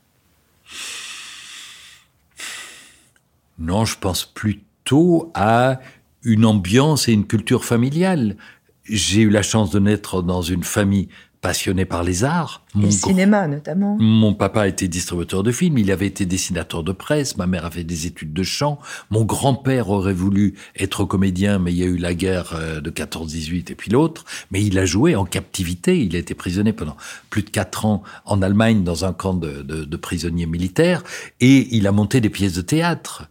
Non, 3.58 3.84
je 3.84 3.98
pense 3.98 4.24
plutôt 4.24 5.30
à 5.34 5.80
une 6.22 6.46
ambiance 6.46 7.08
et 7.08 7.12
une 7.12 7.26
culture 7.26 7.64
familiale. 7.64 8.36
J'ai 8.84 9.22
eu 9.22 9.30
la 9.30 9.42
chance 9.42 9.70
de 9.70 9.78
naître 9.78 10.22
dans 10.22 10.42
une 10.42 10.64
famille 10.64 11.08
passionné 11.44 11.84
par 11.84 12.02
les 12.02 12.24
arts. 12.24 12.62
le 12.74 12.90
cinéma 12.90 13.46
notamment. 13.46 13.98
Mon 14.00 14.32
papa 14.32 14.66
était 14.66 14.88
distributeur 14.88 15.42
de 15.42 15.52
films, 15.52 15.76
il 15.76 15.92
avait 15.92 16.06
été 16.06 16.24
dessinateur 16.24 16.82
de 16.82 16.92
presse, 16.92 17.36
ma 17.36 17.46
mère 17.46 17.66
avait 17.66 17.84
des 17.84 18.06
études 18.06 18.32
de 18.32 18.42
chant, 18.42 18.78
mon 19.10 19.24
grand-père 19.24 19.90
aurait 19.90 20.14
voulu 20.14 20.54
être 20.74 21.04
comédien, 21.04 21.58
mais 21.58 21.70
il 21.72 21.76
y 21.76 21.82
a 21.82 21.86
eu 21.86 21.98
la 21.98 22.14
guerre 22.14 22.54
euh, 22.54 22.80
de 22.80 22.90
14-18 22.90 23.70
et 23.70 23.74
puis 23.74 23.90
l'autre, 23.90 24.24
mais 24.50 24.64
il 24.64 24.78
a 24.78 24.86
joué 24.86 25.16
en 25.16 25.26
captivité, 25.26 25.98
il 25.98 26.16
a 26.16 26.18
été 26.18 26.34
prisonnier 26.34 26.72
pendant 26.72 26.96
plus 27.28 27.42
de 27.42 27.50
quatre 27.50 27.84
ans 27.84 28.02
en 28.24 28.40
Allemagne 28.40 28.82
dans 28.82 29.04
un 29.04 29.12
camp 29.12 29.34
de, 29.34 29.60
de 29.60 29.96
prisonniers 29.98 30.46
militaires, 30.46 31.02
et 31.40 31.76
il 31.76 31.86
a 31.86 31.92
monté 31.92 32.22
des 32.22 32.30
pièces 32.30 32.54
de 32.54 32.62
théâtre 32.62 33.28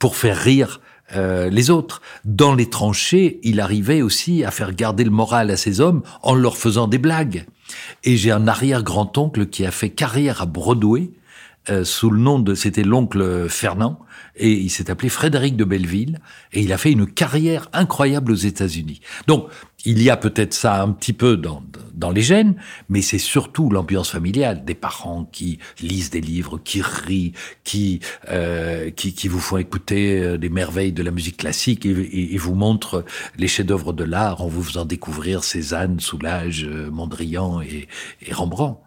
pour 0.00 0.16
faire 0.16 0.36
rire 0.36 0.80
euh, 1.14 1.50
les 1.50 1.70
autres. 1.70 2.00
Dans 2.24 2.54
les 2.54 2.68
tranchées, 2.68 3.40
il 3.42 3.60
arrivait 3.60 4.02
aussi 4.02 4.44
à 4.44 4.50
faire 4.50 4.74
garder 4.74 5.04
le 5.04 5.10
moral 5.10 5.50
à 5.50 5.56
ses 5.56 5.80
hommes 5.80 6.02
en 6.22 6.34
leur 6.34 6.56
faisant 6.56 6.88
des 6.88 6.98
blagues. 6.98 7.46
Et 8.04 8.16
j'ai 8.16 8.30
un 8.30 8.48
arrière-grand-oncle 8.48 9.46
qui 9.46 9.64
a 9.64 9.70
fait 9.70 9.90
carrière 9.90 10.42
à 10.42 10.46
Broadway 10.46 11.10
euh, 11.70 11.84
sous 11.84 12.10
le 12.10 12.18
nom 12.18 12.38
de, 12.38 12.54
c'était 12.54 12.82
l'oncle 12.82 13.48
Fernand, 13.48 13.98
et 14.36 14.50
il 14.50 14.70
s'est 14.70 14.90
appelé 14.90 15.08
Frédéric 15.08 15.56
de 15.56 15.64
Belleville, 15.64 16.20
et 16.52 16.60
il 16.60 16.72
a 16.72 16.78
fait 16.78 16.90
une 16.90 17.06
carrière 17.06 17.68
incroyable 17.72 18.32
aux 18.32 18.36
États-Unis. 18.36 19.00
Donc, 19.26 19.48
il 19.84 20.02
y 20.02 20.10
a 20.10 20.16
peut-être 20.16 20.54
ça 20.54 20.82
un 20.82 20.90
petit 20.90 21.12
peu 21.12 21.36
dans, 21.36 21.62
dans 21.94 22.10
les 22.10 22.22
gènes, 22.22 22.56
mais 22.88 23.02
c'est 23.02 23.18
surtout 23.18 23.68
l'ambiance 23.68 24.10
familiale, 24.10 24.64
des 24.64 24.74
parents 24.74 25.28
qui 25.30 25.58
lisent 25.80 26.10
des 26.10 26.20
livres, 26.20 26.58
qui 26.62 26.82
rient, 26.82 27.32
qui, 27.64 28.00
euh, 28.28 28.90
qui, 28.90 29.14
qui, 29.14 29.28
vous 29.28 29.40
font 29.40 29.58
écouter 29.58 30.20
euh, 30.20 30.38
des 30.38 30.48
merveilles 30.48 30.92
de 30.92 31.02
la 31.02 31.10
musique 31.10 31.38
classique 31.38 31.84
et, 31.84 32.34
et, 32.34 32.38
vous 32.38 32.54
montrent 32.54 33.04
les 33.38 33.48
chefs-d'œuvre 33.48 33.92
de 33.92 34.04
l'art 34.04 34.40
en 34.40 34.48
vous 34.48 34.62
faisant 34.62 34.84
découvrir 34.84 35.44
Cézanne, 35.44 36.00
Soulage, 36.00 36.64
Mondrian 36.64 37.60
et, 37.60 37.88
et 38.20 38.32
Rembrandt. 38.32 38.80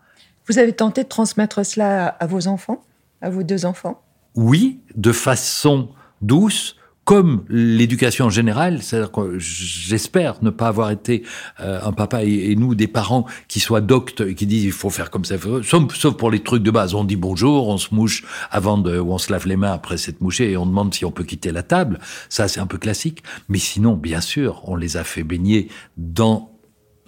Vous 0.48 0.60
avez 0.60 0.74
tenté 0.74 1.04
de 1.04 1.10
transmettre 1.10 1.66
cela 1.66 2.08
à 2.08 2.28
vos 2.28 2.48
enfants, 2.48 2.84
à 3.22 3.30
vos 3.30 3.44
deux 3.44 3.66
enfants? 3.66 4.02
Oui, 4.36 4.82
de 4.96 5.12
façon 5.12 5.90
douce, 6.22 6.76
comme 7.06 7.46
l'éducation 7.50 8.32
générale, 8.32 8.82
c'est-à-dire 8.82 9.12
que 9.12 9.38
j'espère 9.38 10.44
ne 10.44 10.50
pas 10.50 10.68
avoir 10.68 10.90
été 10.90 11.24
euh, 11.60 11.80
un 11.84 11.92
papa 11.92 12.24
et, 12.24 12.56
nous 12.56 12.74
des 12.74 12.88
parents 12.88 13.26
qui 13.48 13.60
soient 13.60 13.80
doctes 13.80 14.22
et 14.22 14.34
qui 14.34 14.48
disent 14.48 14.66
il 14.66 14.72
faut 14.72 14.90
faire 14.90 15.12
comme 15.12 15.24
ça, 15.24 15.36
sauf, 15.64 15.94
sauf, 15.96 16.18
pour 16.18 16.32
les 16.32 16.42
trucs 16.42 16.64
de 16.64 16.72
base. 16.72 16.96
On 16.96 17.04
dit 17.04 17.16
bonjour, 17.16 17.68
on 17.70 17.78
se 17.78 17.94
mouche 17.94 18.26
avant 18.50 18.80
de, 18.80 19.00
ou 19.00 19.14
on 19.14 19.20
se 19.20 19.32
lave 19.32 19.48
les 19.48 19.56
mains 19.56 19.72
après 19.72 19.98
s'être 19.98 20.20
mouché 20.20 20.52
et 20.52 20.58
on 20.58 20.66
demande 20.66 20.94
si 20.96 21.06
on 21.06 21.12
peut 21.12 21.24
quitter 21.24 21.52
la 21.52 21.62
table. 21.62 22.00
Ça, 22.28 22.48
c'est 22.48 22.60
un 22.60 22.68
peu 22.68 22.80
classique. 22.80 23.22
Mais 23.50 23.60
sinon, 23.60 23.96
bien 23.96 24.20
sûr, 24.20 24.64
on 24.66 24.76
les 24.76 24.98
a 24.98 25.04
fait 25.04 25.24
baigner 25.24 25.70
dans 25.98 26.52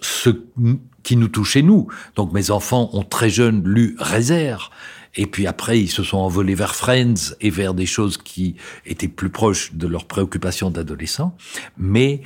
ce 0.00 0.30
qui 1.02 1.16
nous 1.16 1.28
touchait 1.28 1.62
nous. 1.62 1.88
Donc 2.16 2.32
mes 2.32 2.50
enfants 2.50 2.90
ont 2.92 3.04
très 3.04 3.30
jeunes 3.30 3.62
lu 3.64 3.96
Réserve. 3.98 4.68
Et 5.14 5.26
puis 5.26 5.46
après, 5.46 5.80
ils 5.80 5.90
se 5.90 6.02
sont 6.02 6.18
envolés 6.18 6.54
vers 6.54 6.74
Friends 6.74 7.34
et 7.40 7.50
vers 7.50 7.74
des 7.74 7.86
choses 7.86 8.18
qui 8.18 8.56
étaient 8.86 9.08
plus 9.08 9.30
proches 9.30 9.74
de 9.74 9.86
leurs 9.86 10.04
préoccupations 10.04 10.70
d'adolescents. 10.70 11.36
Mais 11.76 12.22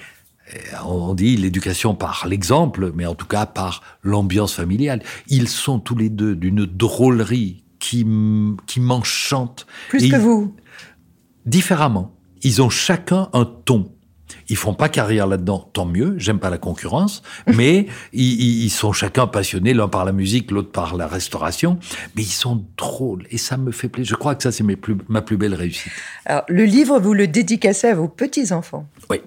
euh, 0.54 0.58
on 0.84 1.14
dit 1.14 1.36
l'éducation 1.36 1.94
par 1.94 2.26
l'exemple, 2.26 2.92
mais 2.94 3.06
en 3.06 3.14
tout 3.14 3.26
cas 3.26 3.46
par 3.46 3.82
l'ambiance 4.02 4.54
familiale. 4.54 5.02
Ils 5.28 5.48
sont 5.48 5.78
tous 5.78 5.96
les 5.96 6.10
deux 6.10 6.34
d'une 6.34 6.66
drôlerie 6.66 7.62
qui, 7.78 8.06
qui 8.66 8.80
m'enchante. 8.80 9.66
Plus 9.88 10.08
que 10.08 10.16
vous 10.16 10.54
Différemment. 11.46 12.14
Ils 12.42 12.62
ont 12.62 12.70
chacun 12.70 13.28
un 13.32 13.44
ton. 13.44 13.92
Ils 14.48 14.56
font 14.56 14.74
pas 14.74 14.88
carrière 14.88 15.26
là-dedans, 15.26 15.70
tant 15.72 15.86
mieux. 15.86 16.14
J'aime 16.18 16.38
pas 16.38 16.50
la 16.50 16.58
concurrence, 16.58 17.22
mais 17.46 17.86
ils, 18.12 18.70
sont 18.70 18.92
chacun 18.92 19.26
passionnés, 19.26 19.74
l'un 19.74 19.88
par 19.88 20.04
la 20.04 20.12
musique, 20.12 20.50
l'autre 20.50 20.70
par 20.70 20.96
la 20.96 21.06
restauration. 21.06 21.78
Mais 22.16 22.22
ils 22.22 22.26
sont 22.26 22.64
drôles 22.76 23.26
et 23.30 23.38
ça 23.38 23.56
me 23.56 23.72
fait 23.72 23.88
plaisir. 23.88 24.10
Je 24.10 24.16
crois 24.16 24.34
que 24.34 24.42
ça 24.42 24.52
c'est 24.52 24.64
ma 24.64 25.22
plus 25.22 25.36
belle 25.36 25.54
réussite. 25.54 25.92
Alors 26.24 26.44
le 26.48 26.64
livre, 26.64 26.98
vous 26.98 27.14
le 27.14 27.26
dédicacez 27.26 27.88
à 27.88 27.94
vos 27.94 28.08
petits 28.08 28.52
enfants. 28.52 28.86
Oui. 29.10 29.20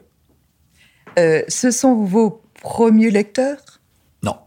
Euh, 1.18 1.44
ce 1.48 1.72
sont 1.72 2.04
vos 2.04 2.42
premiers 2.62 3.12
lecteurs? 3.12 3.80
Non, 4.24 4.38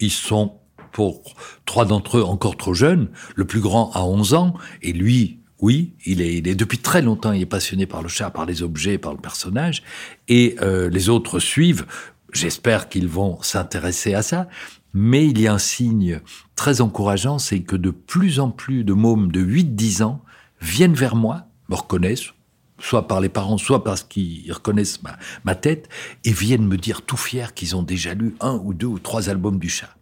ils 0.00 0.10
sont 0.10 0.54
pour 0.92 1.34
trois 1.66 1.84
d'entre 1.84 2.18
eux 2.18 2.22
encore 2.22 2.56
trop 2.56 2.72
jeunes. 2.72 3.10
Le 3.34 3.44
plus 3.44 3.60
grand 3.60 3.90
a 3.92 4.04
11 4.04 4.34
ans 4.34 4.54
et 4.80 4.92
lui 4.92 5.40
oui, 5.64 5.94
il 6.04 6.20
est, 6.20 6.42
depuis 6.42 6.76
très 6.76 7.00
longtemps, 7.00 7.32
il 7.32 7.40
est 7.40 7.46
passionné 7.46 7.86
par 7.86 8.02
le 8.02 8.08
chat, 8.08 8.28
par 8.28 8.44
les 8.44 8.62
objets, 8.62 8.98
par 8.98 9.14
le 9.14 9.18
personnage, 9.18 9.82
et 10.28 10.56
euh, 10.60 10.90
les 10.90 11.08
autres 11.08 11.38
suivent. 11.38 11.86
J'espère 12.34 12.90
qu'ils 12.90 13.08
vont 13.08 13.40
s'intéresser 13.40 14.12
à 14.12 14.20
ça. 14.20 14.46
Mais 14.92 15.26
il 15.26 15.40
y 15.40 15.46
a 15.46 15.54
un 15.54 15.58
signe 15.58 16.20
très 16.54 16.82
encourageant, 16.82 17.38
c'est 17.38 17.60
que 17.60 17.76
de 17.76 17.90
plus 17.90 18.40
en 18.40 18.50
plus 18.50 18.84
de 18.84 18.92
mômes 18.92 19.32
de 19.32 19.42
8-10 19.42 20.02
ans 20.02 20.22
viennent 20.60 20.92
vers 20.92 21.16
moi, 21.16 21.46
me 21.70 21.76
reconnaissent, 21.76 22.34
soit 22.78 23.08
par 23.08 23.22
les 23.22 23.30
parents, 23.30 23.56
soit 23.56 23.84
parce 23.84 24.02
qu'ils 24.02 24.52
reconnaissent 24.52 25.02
ma, 25.02 25.16
ma, 25.44 25.54
tête, 25.54 25.88
et 26.24 26.32
viennent 26.32 26.66
me 26.66 26.76
dire 26.76 27.00
tout 27.00 27.16
fiers 27.16 27.54
qu'ils 27.54 27.74
ont 27.74 27.82
déjà 27.82 28.12
lu 28.12 28.36
un 28.40 28.60
ou 28.62 28.74
deux 28.74 28.86
ou 28.86 28.98
trois 28.98 29.30
albums 29.30 29.58
du 29.58 29.70
chat. 29.70 29.96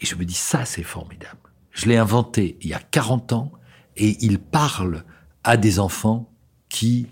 Et 0.00 0.06
je 0.06 0.14
me 0.14 0.24
dis, 0.24 0.34
ça 0.34 0.64
c'est 0.64 0.84
formidable. 0.84 1.50
Je 1.72 1.86
l'ai 1.86 1.96
inventé 1.96 2.58
il 2.60 2.68
y 2.68 2.74
a 2.74 2.78
40 2.78 3.32
ans, 3.32 3.50
et 3.96 4.16
il 4.20 4.38
parle 4.38 5.04
à 5.42 5.56
des 5.56 5.78
enfants 5.78 6.28
qui 6.68 7.06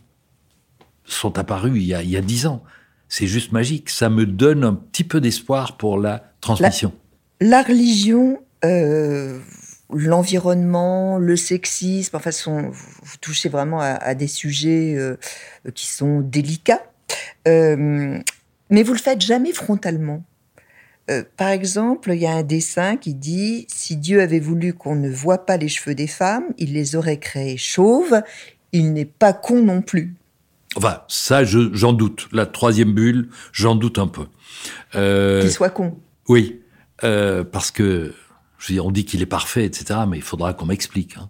sont 1.05 1.39
apparus 1.39 1.75
il 1.77 1.85
y 1.85 2.17
a, 2.17 2.21
dix 2.21 2.47
ans. 2.47 2.63
C'est 3.09 3.27
juste 3.27 3.53
magique. 3.53 3.91
Ça 3.91 4.09
me 4.09 4.27
donne 4.27 4.65
un 4.65 4.75
petit 4.75 5.05
peu 5.05 5.21
d'espoir 5.21 5.77
pour 5.77 5.99
la 5.99 6.25
transmission. 6.41 6.93
La, 7.41 7.63
religion, 7.63 8.41
euh, 8.65 9.39
l'environnement, 9.93 11.19
le 11.19 11.37
sexisme, 11.37 12.17
enfin, 12.17 12.31
vous 12.73 13.17
touchez 13.21 13.49
vraiment 13.49 13.81
à, 13.81 14.15
des 14.15 14.29
sujets 14.29 14.95
euh, 14.97 15.17
qui 15.75 15.87
sont 15.87 16.21
délicats. 16.21 16.83
Euh, 17.47 18.19
mais 18.71 18.83
vous 18.83 18.93
le 18.95 18.99
faites 18.99 19.21
jamais 19.21 19.53
frontalement. 19.53 20.25
Euh, 21.11 21.25
par 21.37 21.49
exemple, 21.49 22.13
il 22.13 22.21
y 22.21 22.27
a 22.27 22.33
un 22.33 22.43
dessin 22.43 22.97
qui 22.97 23.15
dit 23.15 23.67
Si 23.69 23.97
Dieu 23.97 24.21
avait 24.21 24.41
voulu 24.41 24.73
qu'on 24.73 24.95
ne 24.95 25.11
voit 25.11 25.45
pas 25.45 25.57
les 25.57 25.69
cheveux 25.69 25.95
des 25.95 26.07
femmes, 26.07 26.45
il 26.59 26.73
les 26.73 26.97
aurait 26.97 27.19
créés 27.19 27.57
chauves. 27.57 28.23
Il 28.73 28.93
n'est 28.93 29.05
pas 29.05 29.33
con 29.33 29.63
non 29.63 29.83
plus. 29.83 30.15
Enfin, 30.77 31.03
ça, 31.09 31.45
j'en 31.45 31.93
doute. 31.93 32.29
La 32.33 32.47
troisième 32.47 32.93
bulle, 32.93 33.29
j'en 33.53 33.75
doute 33.75 33.99
un 33.99 34.07
peu. 34.07 34.27
Euh, 34.95 35.43
qu'il 35.43 35.51
soit 35.51 35.71
con. 35.71 35.99
Oui, 36.29 36.61
euh, 37.05 37.45
parce 37.45 37.71
que 37.71 38.15
je 38.59 38.73
veux 38.73 38.81
on 38.81 38.93
dit 38.93 39.05
qu'il 39.05 39.21
est 39.21 39.27
parfait, 39.27 39.67
etc. 39.67 40.01
Mais 40.09 40.17
il 40.17 40.23
faudra 40.23 40.55
qu'on 40.55 40.67
m'explique. 40.67 41.17
Hein. 41.19 41.29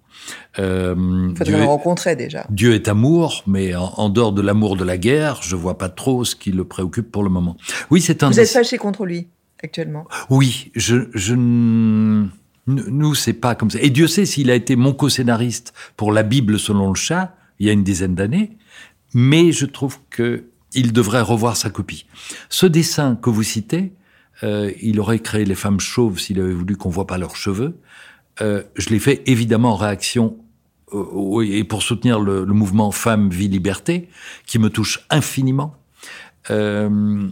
il 0.59 1.35
faudra 1.37 1.59
le 1.59 1.65
rencontrer 1.65 2.15
déjà. 2.15 2.47
Dieu 2.51 2.75
est 2.75 2.87
amour, 2.87 3.43
mais 3.47 3.75
en, 3.75 4.11
dehors 4.11 4.33
de 4.33 4.43
l'amour 4.43 4.77
de 4.77 4.85
la 4.85 4.99
guerre, 4.99 5.41
je 5.43 5.57
vois 5.57 5.79
pas 5.79 5.89
trop 5.89 6.25
ce 6.25 6.37
qui 6.37 6.53
le 6.53 6.65
préoccupe 6.65 7.11
pour 7.11 7.25
le 7.25 7.31
moment. 7.31 7.57
Oui, 7.91 8.03
c'est 8.03 8.23
un. 8.23 8.29
Vous 8.29 8.39
êtes 8.39 8.51
fâché 8.51 8.77
contre 8.77 9.07
lui 9.07 9.29
actuellement 9.63 10.07
Oui, 10.31 10.71
je, 10.75 11.09
je 11.15 11.35
nous, 12.67 13.15
c'est 13.15 13.33
pas 13.33 13.55
comme 13.55 13.71
ça. 13.71 13.81
Et 13.81 13.91
Dieu 13.91 14.07
sait 14.07 14.27
s'il 14.27 14.51
a 14.51 14.55
été 14.55 14.77
mon 14.77 14.93
co-scénariste 14.93 15.73
pour 15.97 16.13
la 16.13 16.23
Bible 16.23 16.59
selon 16.59 16.89
le 16.89 16.95
chat, 16.95 17.35
il 17.59 17.67
y 17.67 17.71
a 17.71 17.73
une 17.73 17.85
dizaine 17.85 18.15
d'années, 18.15 18.57
mais 19.15 19.53
je 19.53 19.67
trouve 19.67 19.99
que 20.11 20.45
il 20.75 20.93
devrait 20.93 21.21
revoir 21.21 21.57
sa 21.57 21.69
copie. 21.69 22.07
Ce 22.49 22.65
dessin 22.65 23.17
que 23.17 23.29
vous 23.29 23.43
citez, 23.43 23.93
euh, 24.43 24.73
il 24.81 25.01
aurait 25.01 25.19
créé 25.19 25.45
les 25.45 25.55
femmes 25.55 25.81
chauves 25.81 26.19
s'il 26.19 26.41
avait 26.41 26.55
voulu 26.55 26.77
qu'on 26.77 26.89
voit 26.89 27.07
pas 27.07 27.19
leurs 27.19 27.37
cheveux. 27.37 27.79
Euh, 28.41 28.63
je 28.77 28.89
l'ai 28.89 28.99
fait 28.99 29.23
évidemment 29.27 29.73
en 29.73 29.77
réaction 29.77 30.39
et 31.43 31.65
pour 31.65 31.83
soutenir 31.83 32.21
le, 32.21 32.45
le 32.45 32.53
mouvement 32.53 32.91
Femmes, 32.91 33.31
Vie, 33.31 33.49
Liberté, 33.49 34.09
qui 34.47 34.59
me 34.59 34.69
touche 34.69 35.01
infiniment 35.09 35.75
euh, 36.51 37.29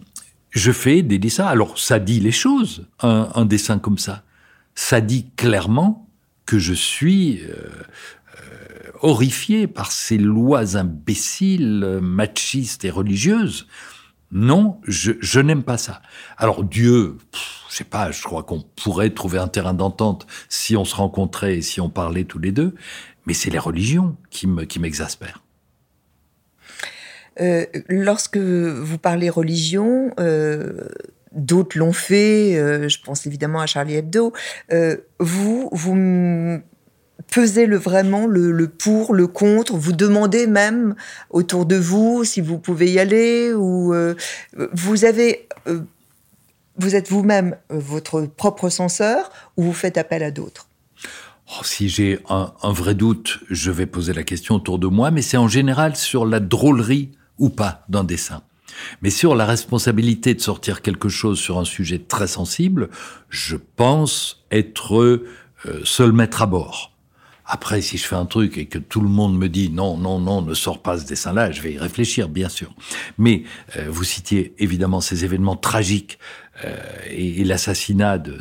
je 0.51 0.73
fais 0.73 1.03
des 1.03 1.19
dessins. 1.19 1.47
Alors, 1.47 1.79
ça 1.79 1.99
dit 1.99 2.21
les 2.21 2.33
choses, 2.33 2.87
un, 3.01 3.45
dessin 3.45 3.79
comme 3.79 3.99
ça. 3.99 4.23
Ça 4.75 5.01
dit 5.01 5.31
clairement 5.37 6.09
que 6.47 6.59
je 6.59 6.73
suis 6.73 7.41
euh, 7.43 7.53
euh, 7.55 8.91
horrifié 9.01 9.67
par 9.67 9.93
ces 9.93 10.19
lois 10.19 10.77
imbéciles, 10.77 11.99
machistes 12.03 12.85
et 12.85 12.91
religieuses. 12.91 13.67
Non, 14.33 14.81
je, 14.87 15.41
n'aime 15.41 15.65
pas 15.65 15.77
ça. 15.77 16.03
Alors 16.37 16.63
Dieu, 16.63 17.19
je 17.69 17.75
sais 17.75 17.85
pas, 17.85 18.13
je 18.13 18.23
crois 18.23 18.45
qu'on 18.45 18.61
pourrait 18.61 19.11
trouver 19.11 19.39
un 19.39 19.49
terrain 19.49 19.75
d'entente 19.75 20.27
si 20.49 20.77
on 20.77 20.85
se 20.85 20.95
rencontrait 20.95 21.57
et 21.57 21.63
si 21.63 21.81
on 21.81 21.91
parlait 21.91 22.25
tous 22.25 22.39
les 22.39 22.53
deux, 22.53 22.75
mais 23.27 23.35
c'est 23.35 23.51
les 23.51 23.59
religions 23.59 24.17
qui 24.31 24.47
m'exaspèrent. 24.47 25.43
Euh, 27.40 27.64
lorsque 27.88 28.37
vous 28.37 28.98
parlez 28.98 29.31
religion, 29.31 30.12
euh, 30.20 30.72
d'autres 31.33 31.79
l'ont 31.79 31.92
fait, 31.92 32.57
euh, 32.57 32.88
je 32.88 32.98
pense 33.03 33.26
évidemment 33.26 33.61
à 33.61 33.66
Charlie 33.66 33.96
Hebdo, 33.96 34.33
vous, 35.18 35.68
vous 35.72 36.61
pesez 37.31 37.66
le, 37.66 37.76
vraiment 37.76 38.26
le, 38.26 38.68
pour, 38.68 39.14
le 39.14 39.26
contre, 39.26 39.74
vous 39.74 39.92
demandez 39.92 40.46
même 40.46 40.94
autour 41.31 41.66
de 41.66 41.76
vous 41.76 42.24
si 42.24 42.40
vous 42.40 42.59
pouvez 42.59 42.90
y 42.90 42.98
aller, 42.98 43.53
ou 43.55 43.94
vous 44.72 45.05
avez... 45.05 45.48
vous 46.76 46.94
êtes 46.94 47.09
vous-même 47.09 47.57
votre 47.68 48.22
propre 48.22 48.68
censeur 48.68 49.31
ou 49.57 49.62
vous 49.62 49.72
faites 49.72 49.98
appel 49.98 50.22
à 50.22 50.31
d'autres? 50.31 50.66
Oh, 51.59 51.64
si 51.64 51.88
j'ai 51.88 52.20
un, 52.29 52.53
vrai 52.62 52.94
doute, 52.94 53.40
je 53.50 53.72
vais 53.72 53.87
poser 53.87 54.12
la 54.12 54.22
question 54.22 54.55
autour 54.55 54.79
de 54.79 54.87
moi, 54.87 55.11
mais 55.11 55.20
c'est 55.20 55.37
en 55.37 55.48
général 55.48 55.96
sur 55.96 56.24
la 56.24 56.38
drôlerie 56.38 57.11
ou 57.40 57.48
pas 57.48 57.85
d'un 57.88 58.05
dessin. 58.05 58.42
Mais 59.03 59.11
sur 59.11 59.35
la 59.35 59.46
responsabilité 59.46 60.35
de 60.35 60.40
sortir 60.40 60.83
quelque 60.83 61.09
chose 61.09 61.40
sur 61.40 61.59
un 61.59 61.64
sujet 61.64 61.98
très 61.98 62.29
sensible, 62.29 62.88
je 63.29 63.57
pense 63.57 64.44
être 64.53 64.96
euh, 64.96 65.26
seul 65.85 66.12
maître 66.12 66.42
à 66.42 66.46
bord. 66.46 66.92
Après, 67.44 67.83
si 67.83 67.98
je 67.98 68.07
fais 68.07 68.14
un 68.14 68.26
truc 68.26 68.59
et 68.59 68.66
que 68.66 68.79
tout 68.79 69.00
le 69.00 69.09
monde 69.09 69.37
me 69.37 69.48
dit 69.48 69.70
non, 69.70 69.96
non, 69.96 70.20
non, 70.20 70.40
ne 70.40 70.55
sors 70.55 70.81
pas 70.81 70.98
ce 70.98 71.05
dessin-là, 71.05 71.50
je 71.50 71.61
vais 71.62 71.72
y 71.72 71.79
réfléchir, 71.79 72.29
bien 72.29 72.48
sûr. 72.48 72.72
Mais 73.18 73.42
euh, 73.76 73.87
vous 73.90 74.05
citiez 74.05 74.55
évidemment 74.59 75.00
ces 75.00 75.24
événements 75.24 75.57
tragiques 75.57 76.20
euh, 76.64 76.76
et, 77.09 77.42
l'assassinat 77.42 78.18
de 78.18 78.33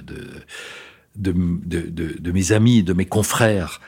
mes 2.32 2.52
amis, 2.52 2.84
de 2.84 2.94
mes 2.94 3.06
confrères 3.06 3.82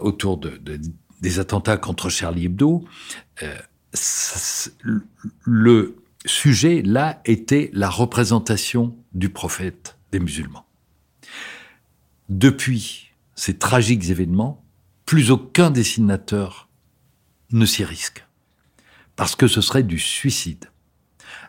autour 0.00 0.38
de, 0.38 0.58
des 1.20 1.38
attentats 1.38 1.76
contre 1.76 2.08
Charlie 2.08 2.46
Hebdo, 2.46 2.84
le 5.44 5.96
sujet, 6.26 6.82
là, 6.82 7.20
était 7.24 7.70
la 7.72 7.88
représentation 7.88 8.96
du 9.12 9.30
prophète 9.30 9.96
des 10.12 10.20
musulmans. 10.20 10.66
Depuis 12.28 13.12
ces 13.34 13.58
tragiques 13.58 14.08
événements, 14.10 14.64
plus 15.06 15.30
aucun 15.30 15.70
dessinateur 15.70 16.68
ne 17.52 17.66
s'y 17.66 17.84
risque. 17.84 18.24
Parce 19.16 19.34
que 19.34 19.48
ce 19.48 19.60
serait 19.60 19.82
du 19.82 19.98
suicide. 19.98 20.66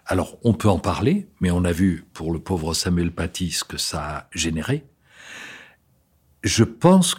Alors, 0.06 0.38
on 0.44 0.54
peut 0.54 0.70
en 0.70 0.80
parler, 0.80 1.28
mais 1.40 1.52
on 1.52 1.64
a 1.64 1.72
vu 1.72 2.06
pour 2.14 2.34
le 2.34 2.40
pauvre 2.40 2.74
Samuel 2.74 3.12
Paty 3.12 3.52
ce 3.52 3.64
que 3.64 3.78
ça 3.78 4.04
a 4.04 4.28
généré. 4.34 4.86
Je 6.44 6.64
pense 6.64 7.16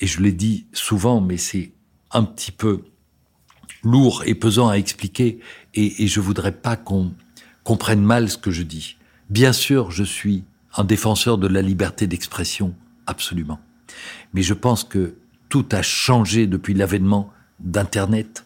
et 0.00 0.06
je 0.06 0.20
l'ai 0.20 0.32
dit 0.32 0.66
souvent, 0.72 1.20
mais 1.20 1.36
c'est 1.36 1.72
un 2.10 2.24
petit 2.24 2.50
peu 2.50 2.82
lourd 3.82 4.22
et 4.26 4.34
pesant 4.34 4.68
à 4.68 4.74
expliquer, 4.74 5.38
et, 5.74 6.06
je 6.06 6.20
voudrais 6.20 6.52
pas 6.52 6.76
qu'on 6.76 7.12
comprenne 7.64 8.02
mal 8.02 8.28
ce 8.28 8.38
que 8.38 8.50
je 8.50 8.62
dis. 8.62 8.96
Bien 9.30 9.52
sûr, 9.52 9.90
je 9.90 10.04
suis 10.04 10.44
un 10.76 10.84
défenseur 10.84 11.38
de 11.38 11.48
la 11.48 11.62
liberté 11.62 12.06
d'expression, 12.06 12.74
absolument. 13.06 13.60
Mais 14.34 14.42
je 14.42 14.54
pense 14.54 14.84
que 14.84 15.16
tout 15.48 15.66
a 15.72 15.82
changé 15.82 16.46
depuis 16.46 16.74
l'avènement 16.74 17.30
d'Internet, 17.60 18.44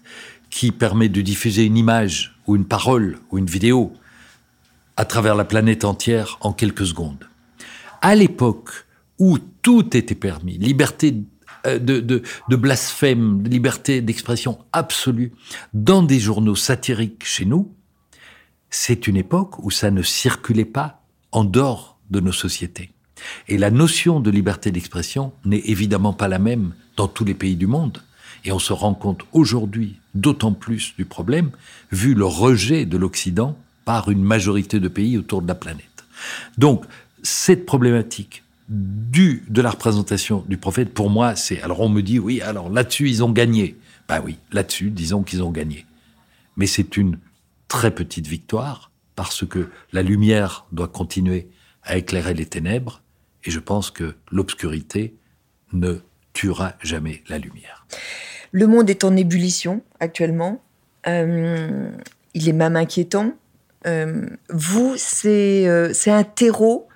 qui 0.50 0.72
permet 0.72 1.08
de 1.08 1.20
diffuser 1.20 1.64
une 1.64 1.76
image 1.76 2.38
ou 2.46 2.56
une 2.56 2.64
parole 2.64 3.18
ou 3.30 3.38
une 3.38 3.46
vidéo 3.46 3.92
à 4.96 5.04
travers 5.04 5.34
la 5.34 5.44
planète 5.44 5.84
entière 5.84 6.38
en 6.40 6.52
quelques 6.52 6.86
secondes. 6.86 7.28
À 8.00 8.14
l'époque 8.14 8.70
où 9.18 9.38
tout 9.38 9.96
était 9.96 10.14
permis, 10.14 10.58
liberté 10.58 11.14
euh, 11.66 11.78
de, 11.78 12.00
de, 12.00 12.56
blasphème, 12.56 13.42
de 13.42 13.48
liberté 13.48 14.00
d'expression 14.00 14.58
absolue 14.72 15.32
dans 15.74 16.02
des 16.02 16.20
journaux 16.20 16.54
satiriques 16.54 17.24
chez 17.24 17.44
nous, 17.44 17.72
c'est 18.70 19.06
une 19.06 19.16
époque 19.16 19.58
où 19.64 19.70
ça 19.70 19.90
ne 19.90 20.02
circulait 20.02 20.64
pas 20.64 21.02
en 21.32 21.44
dehors 21.44 21.98
de 22.10 22.20
nos 22.20 22.32
sociétés. 22.32 22.90
Et 23.48 23.58
la 23.58 23.70
notion 23.70 24.20
de 24.20 24.30
liberté 24.30 24.70
d'expression 24.70 25.32
n'est 25.44 25.62
évidemment 25.64 26.12
pas 26.12 26.28
la 26.28 26.38
même 26.38 26.74
dans 26.96 27.08
tous 27.08 27.24
les 27.24 27.34
pays 27.34 27.56
du 27.56 27.66
monde. 27.66 28.02
Et 28.44 28.52
on 28.52 28.58
se 28.58 28.72
rend 28.72 28.94
compte 28.94 29.22
aujourd'hui 29.32 29.98
d'autant 30.14 30.52
plus 30.52 30.94
du 30.96 31.04
problème, 31.04 31.50
vu 31.90 32.14
le 32.14 32.24
rejet 32.24 32.84
de 32.84 32.96
l'Occident 32.96 33.58
par 33.84 34.10
une 34.10 34.22
majorité 34.22 34.80
de 34.80 34.88
pays 34.88 35.18
autour 35.18 35.42
de 35.42 35.48
la 35.48 35.54
planète. 35.54 36.04
Donc, 36.58 36.84
cette 37.22 37.66
problématique 37.66 38.44
du, 38.68 39.44
de 39.48 39.62
la 39.62 39.70
représentation 39.70 40.44
du 40.48 40.56
prophète, 40.56 40.92
pour 40.92 41.10
moi, 41.10 41.36
c'est. 41.36 41.62
Alors 41.62 41.80
on 41.80 41.88
me 41.88 42.02
dit, 42.02 42.18
oui, 42.18 42.40
alors 42.40 42.70
là-dessus, 42.70 43.08
ils 43.08 43.22
ont 43.22 43.30
gagné. 43.30 43.76
Ben 44.08 44.20
oui, 44.24 44.38
là-dessus, 44.52 44.90
disons 44.90 45.22
qu'ils 45.22 45.42
ont 45.42 45.50
gagné. 45.50 45.86
Mais 46.56 46.66
c'est 46.66 46.96
une 46.96 47.18
très 47.68 47.90
petite 47.90 48.26
victoire, 48.26 48.90
parce 49.14 49.46
que 49.46 49.68
la 49.92 50.02
lumière 50.02 50.66
doit 50.72 50.88
continuer 50.88 51.48
à 51.82 51.96
éclairer 51.96 52.34
les 52.34 52.46
ténèbres, 52.46 53.02
et 53.44 53.50
je 53.50 53.60
pense 53.60 53.90
que 53.90 54.14
l'obscurité 54.30 55.14
ne 55.72 55.96
tuera 56.32 56.74
jamais 56.82 57.22
la 57.28 57.38
lumière. 57.38 57.86
Le 58.52 58.66
monde 58.66 58.90
est 58.90 59.04
en 59.04 59.16
ébullition 59.16 59.82
actuellement. 60.00 60.62
Euh, 61.06 61.90
il 62.34 62.48
est 62.48 62.52
même 62.52 62.76
inquiétant. 62.76 63.32
Euh, 63.86 64.26
vous, 64.50 64.96
euh, 65.24 65.90
c'est 65.92 66.10
un 66.10 66.24
terreau 66.24 66.88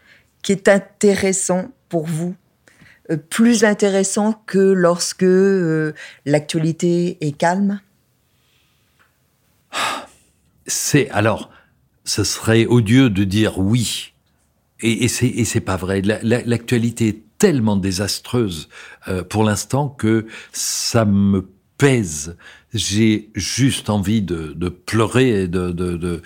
qui 0.42 0.52
est 0.52 0.68
intéressant 0.68 1.70
pour 1.88 2.06
vous 2.06 2.34
euh, 3.10 3.16
plus 3.16 3.64
intéressant 3.64 4.42
que 4.46 4.58
lorsque 4.58 5.22
euh, 5.22 5.92
l'actualité 6.24 7.18
est 7.20 7.36
calme? 7.36 7.80
C'est 10.66 11.10
alors, 11.10 11.50
ce 12.04 12.24
serait 12.24 12.66
odieux 12.66 13.10
de 13.10 13.24
dire 13.24 13.58
oui, 13.58 14.12
et, 14.80 15.04
et 15.04 15.44
c'est 15.44 15.60
pas 15.60 15.76
vrai. 15.76 16.00
L'actualité 16.02 17.08
est 17.08 17.22
tellement 17.38 17.76
désastreuse 17.76 18.68
euh, 19.08 19.24
pour 19.24 19.44
l'instant 19.44 19.88
que 19.88 20.26
ça 20.52 21.04
me 21.04 21.48
pèse. 21.78 22.36
J'ai 22.72 23.30
juste 23.34 23.90
envie 23.90 24.22
de, 24.22 24.68
pleurer 24.68 25.42
et 25.42 25.48
de, 25.48 26.22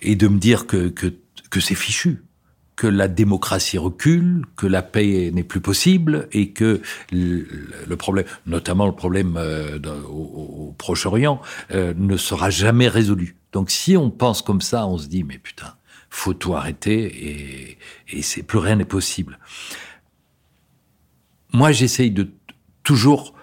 et 0.00 0.16
de 0.16 0.28
me 0.28 0.38
dire 0.38 0.66
que, 0.66 0.88
que 0.88 1.60
c'est 1.60 1.74
fichu 1.74 2.22
que 2.78 2.86
la 2.86 3.08
démocratie 3.08 3.76
recule, 3.76 4.44
que 4.54 4.68
la 4.68 4.82
paix 4.82 5.32
n'est 5.34 5.42
plus 5.42 5.60
possible 5.60 6.28
et 6.30 6.52
que 6.52 6.80
le 7.10 7.96
problème, 7.96 8.24
notamment 8.46 8.86
le 8.86 8.94
problème 8.94 9.36
euh, 9.36 9.80
au, 10.08 10.76
Proche-Orient, 10.78 11.42
euh, 11.72 11.92
ne 11.96 12.16
sera 12.16 12.50
jamais 12.50 12.86
résolu. 12.86 13.34
Donc 13.50 13.72
si 13.72 13.96
on 13.96 14.10
pense 14.10 14.42
comme 14.42 14.60
ça, 14.60 14.86
on 14.86 14.96
se 14.96 15.08
dit 15.08 15.24
mais 15.24 15.38
putain, 15.38 15.74
faut 16.08 16.34
tout 16.34 16.54
arrêter 16.54 17.02
et, 17.02 17.78
et 18.16 18.22
c'est 18.22 18.44
plus 18.44 18.60
rien 18.60 18.76
n'est 18.76 18.84
possible. 18.84 19.40
Moi, 21.52 21.72
j'essaye 21.72 22.12
de 22.12 22.30
toujours 22.84 23.34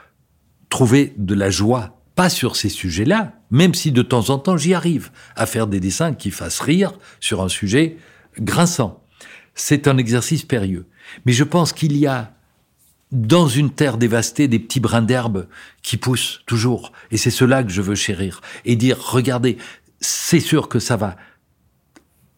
trouver 0.70 1.14
de 1.18 1.36
la 1.36 1.50
joie, 1.50 2.00
pas 2.16 2.30
sur 2.30 2.56
ces 2.56 2.70
sujets-là, 2.70 3.34
même 3.52 3.74
si 3.74 3.92
de 3.92 4.02
temps 4.02 4.30
en 4.30 4.40
temps 4.40 4.56
j'y 4.56 4.74
arrive 4.74 5.12
à 5.36 5.46
faire 5.46 5.68
des 5.68 5.82
dessins 5.82 6.14
qui 6.14 6.32
fassent 6.32 6.62
rire 6.62 6.94
sur 7.20 7.42
un 7.42 7.50
sujet 7.50 7.98
grinçant 8.40 9.05
c'est 9.56 9.88
un 9.88 9.98
exercice 9.98 10.44
périlleux. 10.44 10.86
Mais 11.26 11.34
je 11.34 11.44
pense 11.44 11.74
qu'il 11.74 11.98
y 11.98 12.06
a 12.06 12.34
dans 13.12 13.48
une 13.48 13.72
terre 13.72 13.98
dévastée 13.98 14.48
des 14.48 14.60
petits 14.60 14.80
brins 14.80 15.02
d'herbe 15.02 15.48
qui 15.82 15.98
poussent 15.98 16.42
toujours. 16.46 16.92
Et 17.12 17.18
c'est 17.18 17.32
cela 17.32 17.64
que 17.64 17.72
je 17.72 17.82
veux 17.82 17.96
chérir. 17.96 18.42
Et 18.66 18.76
dire, 18.76 19.00
regardez, 19.00 19.58
c'est 20.02 20.40
sûr 20.40 20.68
que 20.68 20.80
ça 20.80 20.98
va 20.98 21.16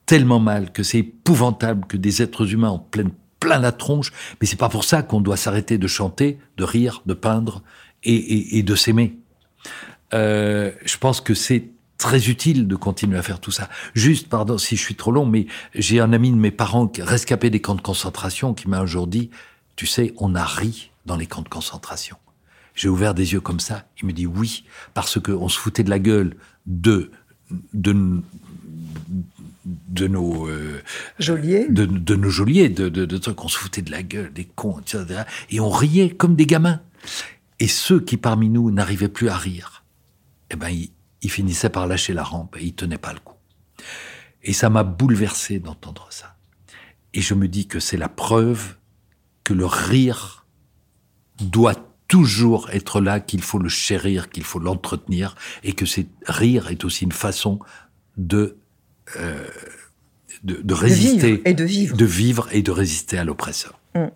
tellement 0.06 0.40
mal, 0.40 0.72
que 0.72 0.84
c'est 0.84 1.00
épouvantable 1.00 1.86
que 1.88 1.98
des 1.98 2.22
êtres 2.22 2.54
humains 2.54 2.70
en 2.70 2.80
pleine 2.80 3.12
plein 3.40 3.60
la 3.60 3.72
tronche, 3.72 4.12
mais 4.40 4.48
c'est 4.48 4.56
pas 4.56 4.70
pour 4.70 4.84
ça 4.84 5.04
qu'on 5.04 5.22
doit 5.22 5.38
s'arrêter 5.38 5.78
de 5.78 5.88
chanter, 5.88 6.40
de 6.58 6.64
rire, 6.64 7.04
de 7.06 7.14
peindre 7.14 7.62
et, 8.04 8.64
de 8.64 8.76
s'aimer. 8.76 9.18
Euh, 10.14 10.72
je 10.86 10.98
pense 10.98 11.22
que 11.22 11.34
c'est 11.34 11.70
très 11.98 12.30
utile 12.30 12.68
de 12.68 12.76
continuer 12.76 13.18
à 13.18 13.24
faire 13.24 13.40
tout 13.40 13.52
ça. 13.52 13.70
Juste, 13.94 14.30
pardon 14.30 14.58
si 14.58 14.76
je 14.76 14.82
suis 14.82 14.96
trop 14.96 15.12
long, 15.12 15.26
mais 15.26 15.48
j'ai 15.74 16.00
un 16.00 16.14
ami 16.14 16.32
de 16.32 16.36
mes 16.36 16.52
parents 16.52 16.92
rescapé 17.00 17.50
des 17.50 17.62
camps 17.62 17.76
de 17.76 17.82
concentration 17.82 18.54
qui 18.54 18.68
m'a 18.68 18.80
un 18.80 18.86
jour 18.86 19.08
dit, 19.08 19.30
tu 19.76 19.86
sais, 19.86 20.14
on 20.18 20.36
a 20.36 20.44
ri 20.44 20.92
dans 21.06 21.16
les 21.16 21.26
camps 21.26 21.42
de 21.42 21.50
concentration. 21.50 22.18
J'ai 22.76 22.90
ouvert 22.90 23.14
des 23.14 23.34
yeux 23.34 23.42
comme 23.42 23.60
ça. 23.60 23.86
Il 24.00 24.08
me 24.08 24.14
dit 24.14 24.28
oui, 24.28 24.64
parce 24.94 25.20
que 25.20 25.32
on 25.32 25.50
se 25.50 25.58
foutait 25.58 25.84
de 25.84 25.90
la 25.90 26.00
gueule 26.00 26.36
de 26.68 27.12
de, 27.74 28.22
de 29.66 30.08
nos 30.08 30.48
euh, 30.48 30.82
geôliers, 31.18 31.68
de, 31.70 31.86
de, 31.86 32.16
nos 32.16 32.30
geôliers, 32.30 32.70
de, 32.70 32.90
de, 32.90 33.06
de 33.06 33.18
trucs, 33.18 33.44
on 33.44 33.48
se 33.48 33.58
foutait 33.58 33.82
de 33.82 33.92
la 33.92 34.04
gueule, 34.04 34.32
des 34.34 34.46
cons, 34.46 34.80
etc. 34.80 35.24
Et 35.50 35.60
on 35.60 35.70
riait 35.70 36.10
comme 36.10 36.36
des 36.36 36.46
gamins. 36.46 36.82
Et 37.60 37.68
ceux 37.68 38.00
qui 38.00 38.18
parmi 38.18 38.50
nous 38.50 38.70
n'arrivaient 38.70 39.08
plus 39.08 39.30
à 39.30 39.38
rire, 39.38 39.84
eh 40.52 40.56
ben, 40.56 40.70
ils, 40.70 40.92
ils 41.22 41.32
finissaient 41.32 41.70
par 41.70 41.88
lâcher 41.88 42.14
la 42.14 42.24
rampe 42.24 42.56
et 42.58 42.64
ils 42.64 42.74
tenaient 42.74 42.98
pas 42.98 43.14
le 43.14 43.20
coup. 43.20 43.36
Et 44.44 44.54
ça 44.54 44.70
m'a 44.70 44.84
bouleversé 44.84 45.60
d'entendre 45.60 46.08
ça. 46.10 46.36
Et 47.14 47.22
je 47.22 47.34
me 47.34 47.48
dis 47.48 47.68
que 47.68 47.80
c'est 47.80 47.98
la 47.98 48.10
preuve 48.10 48.76
que 49.44 49.54
le 49.54 49.66
rire 49.66 50.46
doit 51.40 51.76
toujours 52.08 52.70
être 52.72 53.02
là, 53.02 53.20
qu'il 53.20 53.42
faut 53.42 53.60
le 53.60 53.70
chérir, 53.70 54.30
qu'il 54.30 54.44
faut 54.44 54.60
l'entretenir, 54.60 55.36
et 55.64 55.74
que 55.74 55.86
c'est 55.86 56.08
rire 56.26 56.70
est 56.70 56.86
aussi 56.86 57.04
une 57.04 57.12
façon 57.12 57.60
de 58.16 58.58
euh, 59.18 59.48
de, 60.44 60.62
de, 60.62 60.74
résister 60.74 61.42
et 61.46 61.54
de 61.54 61.64
vivre, 61.64 61.98
de 61.98 62.06
vivre 62.06 62.48
et 62.52 62.62
de 62.62 62.72
résister 62.72 63.18
à 63.18 63.24
l'oppresseur. 63.24 63.80
Hum. 63.96 64.12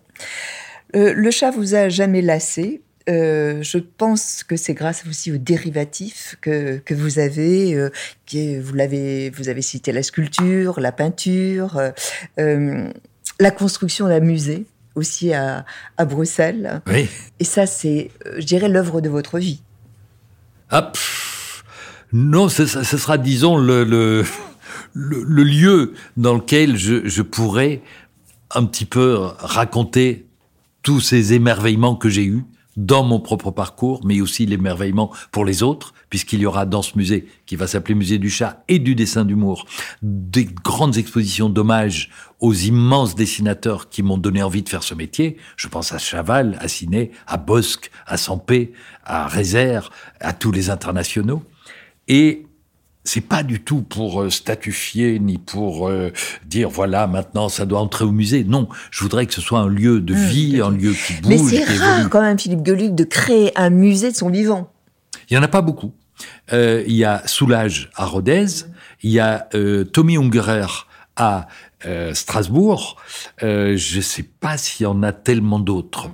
Euh, 0.94 1.12
le 1.14 1.30
chat 1.30 1.50
vous 1.50 1.74
a 1.74 1.88
jamais 1.88 2.22
lassé? 2.22 2.82
Euh, 3.08 3.62
je 3.62 3.78
pense 3.78 4.44
que 4.44 4.56
c'est 4.56 4.74
grâce 4.74 5.04
aussi 5.08 5.32
aux 5.32 5.38
dérivatifs 5.38 6.36
que, 6.40 6.78
que 6.78 6.94
vous 6.94 7.18
avez, 7.18 7.74
euh, 7.74 7.90
qui, 8.26 8.58
vous 8.58 8.74
l'avez, 8.74 9.30
vous 9.30 9.48
avez 9.48 9.62
cité 9.62 9.92
la 9.92 10.02
sculpture, 10.02 10.78
la 10.80 10.92
peinture, 10.92 11.80
euh, 12.38 12.88
la 13.40 13.50
construction 13.50 14.08
d'un 14.08 14.20
musée 14.20 14.66
aussi 14.94 15.32
à, 15.32 15.64
à 15.96 16.04
Bruxelles. 16.04 16.82
Oui. 16.86 17.08
Et 17.40 17.44
ça, 17.44 17.66
c'est, 17.66 18.10
je 18.38 18.44
dirais, 18.44 18.68
l'œuvre 18.68 19.00
de 19.00 19.08
votre 19.08 19.38
vie. 19.38 19.62
Ah, 20.70 20.82
pff, 20.82 21.64
non, 22.12 22.48
ce, 22.48 22.66
ce, 22.66 22.84
sera, 22.84 23.18
disons, 23.18 23.56
le, 23.56 23.84
le, 23.84 24.24
le, 24.92 25.22
le 25.22 25.42
lieu 25.42 25.94
dans 26.16 26.34
lequel 26.34 26.76
je, 26.76 27.08
je, 27.08 27.22
pourrais 27.22 27.82
un 28.54 28.64
petit 28.64 28.84
peu 28.84 29.14
raconter 29.38 30.26
tous 30.82 31.00
ces 31.00 31.32
émerveillements 31.32 31.96
que 31.96 32.08
j'ai 32.08 32.24
eus 32.24 32.44
dans 32.76 33.02
mon 33.02 33.20
propre 33.20 33.50
parcours, 33.50 34.00
mais 34.04 34.20
aussi 34.20 34.46
l'émerveillement 34.46 35.12
pour 35.30 35.44
les 35.44 35.62
autres, 35.62 35.94
puisqu'il 36.10 36.40
y 36.40 36.46
aura 36.46 36.66
dans 36.66 36.82
ce 36.82 36.96
musée, 36.96 37.26
qui 37.46 37.56
va 37.56 37.66
s'appeler 37.66 37.94
Musée 37.94 38.18
du 38.18 38.30
chat 38.30 38.64
et 38.68 38.78
du 38.78 38.94
dessin 38.94 39.24
d'humour, 39.24 39.66
des 40.02 40.44
grandes 40.44 40.96
expositions 40.96 41.48
d'hommage 41.48 42.10
aux 42.40 42.54
immenses 42.54 43.14
dessinateurs 43.14 43.88
qui 43.88 44.02
m'ont 44.02 44.18
donné 44.18 44.42
envie 44.42 44.62
de 44.62 44.68
faire 44.68 44.82
ce 44.82 44.94
métier. 44.94 45.36
Je 45.56 45.68
pense 45.68 45.92
à 45.92 45.98
Chaval, 45.98 46.56
à 46.60 46.68
Ciné, 46.68 47.12
à 47.26 47.36
Bosque, 47.36 47.90
à 48.06 48.16
Sampé, 48.16 48.72
à 49.04 49.26
Rézère, 49.28 49.90
à 50.20 50.32
tous 50.32 50.52
les 50.52 50.70
internationaux. 50.70 51.42
Et 52.08 52.46
c'est 53.04 53.20
pas 53.20 53.42
du 53.42 53.60
tout 53.60 53.82
pour 53.82 54.22
euh, 54.22 54.30
statufier 54.30 55.18
ni 55.18 55.38
pour 55.38 55.88
euh, 55.88 56.12
dire 56.46 56.68
voilà 56.68 57.06
maintenant 57.06 57.48
ça 57.48 57.66
doit 57.66 57.80
entrer 57.80 58.04
au 58.04 58.12
musée. 58.12 58.44
Non, 58.44 58.68
je 58.90 59.02
voudrais 59.02 59.26
que 59.26 59.34
ce 59.34 59.40
soit 59.40 59.60
un 59.60 59.68
lieu 59.68 60.00
de 60.00 60.14
vie, 60.14 60.58
mmh, 60.58 60.62
un 60.62 60.70
lieu 60.70 60.92
qui 60.92 61.14
bouge. 61.14 61.28
Mais 61.28 61.38
c'est 61.38 61.64
rare 61.64 61.98
évolue. 61.98 62.08
quand 62.08 62.22
même, 62.22 62.38
Philippe 62.38 62.62
Gueluc, 62.62 62.94
de 62.94 63.04
créer 63.04 63.52
un 63.58 63.70
musée 63.70 64.10
de 64.10 64.16
son 64.16 64.30
vivant. 64.30 64.72
Il 65.28 65.34
y 65.34 65.38
en 65.38 65.42
a 65.42 65.48
pas 65.48 65.62
beaucoup. 65.62 65.92
Euh, 66.52 66.82
il 66.86 66.94
y 66.94 67.04
a 67.04 67.26
Soulage 67.26 67.90
à 67.94 68.04
Rodez, 68.04 68.46
il 69.02 69.10
y 69.10 69.20
a 69.20 69.48
euh, 69.54 69.84
Tommy 69.84 70.16
Ungerer 70.16 70.86
à 71.16 71.48
euh, 71.84 72.14
Strasbourg. 72.14 72.96
je 73.40 74.00
sais 74.00 74.22
pas 74.22 74.56
s'il 74.56 74.84
y 74.84 74.86
en 74.86 75.02
a 75.02 75.12
tellement 75.12 75.58
d'autres. 75.58 76.10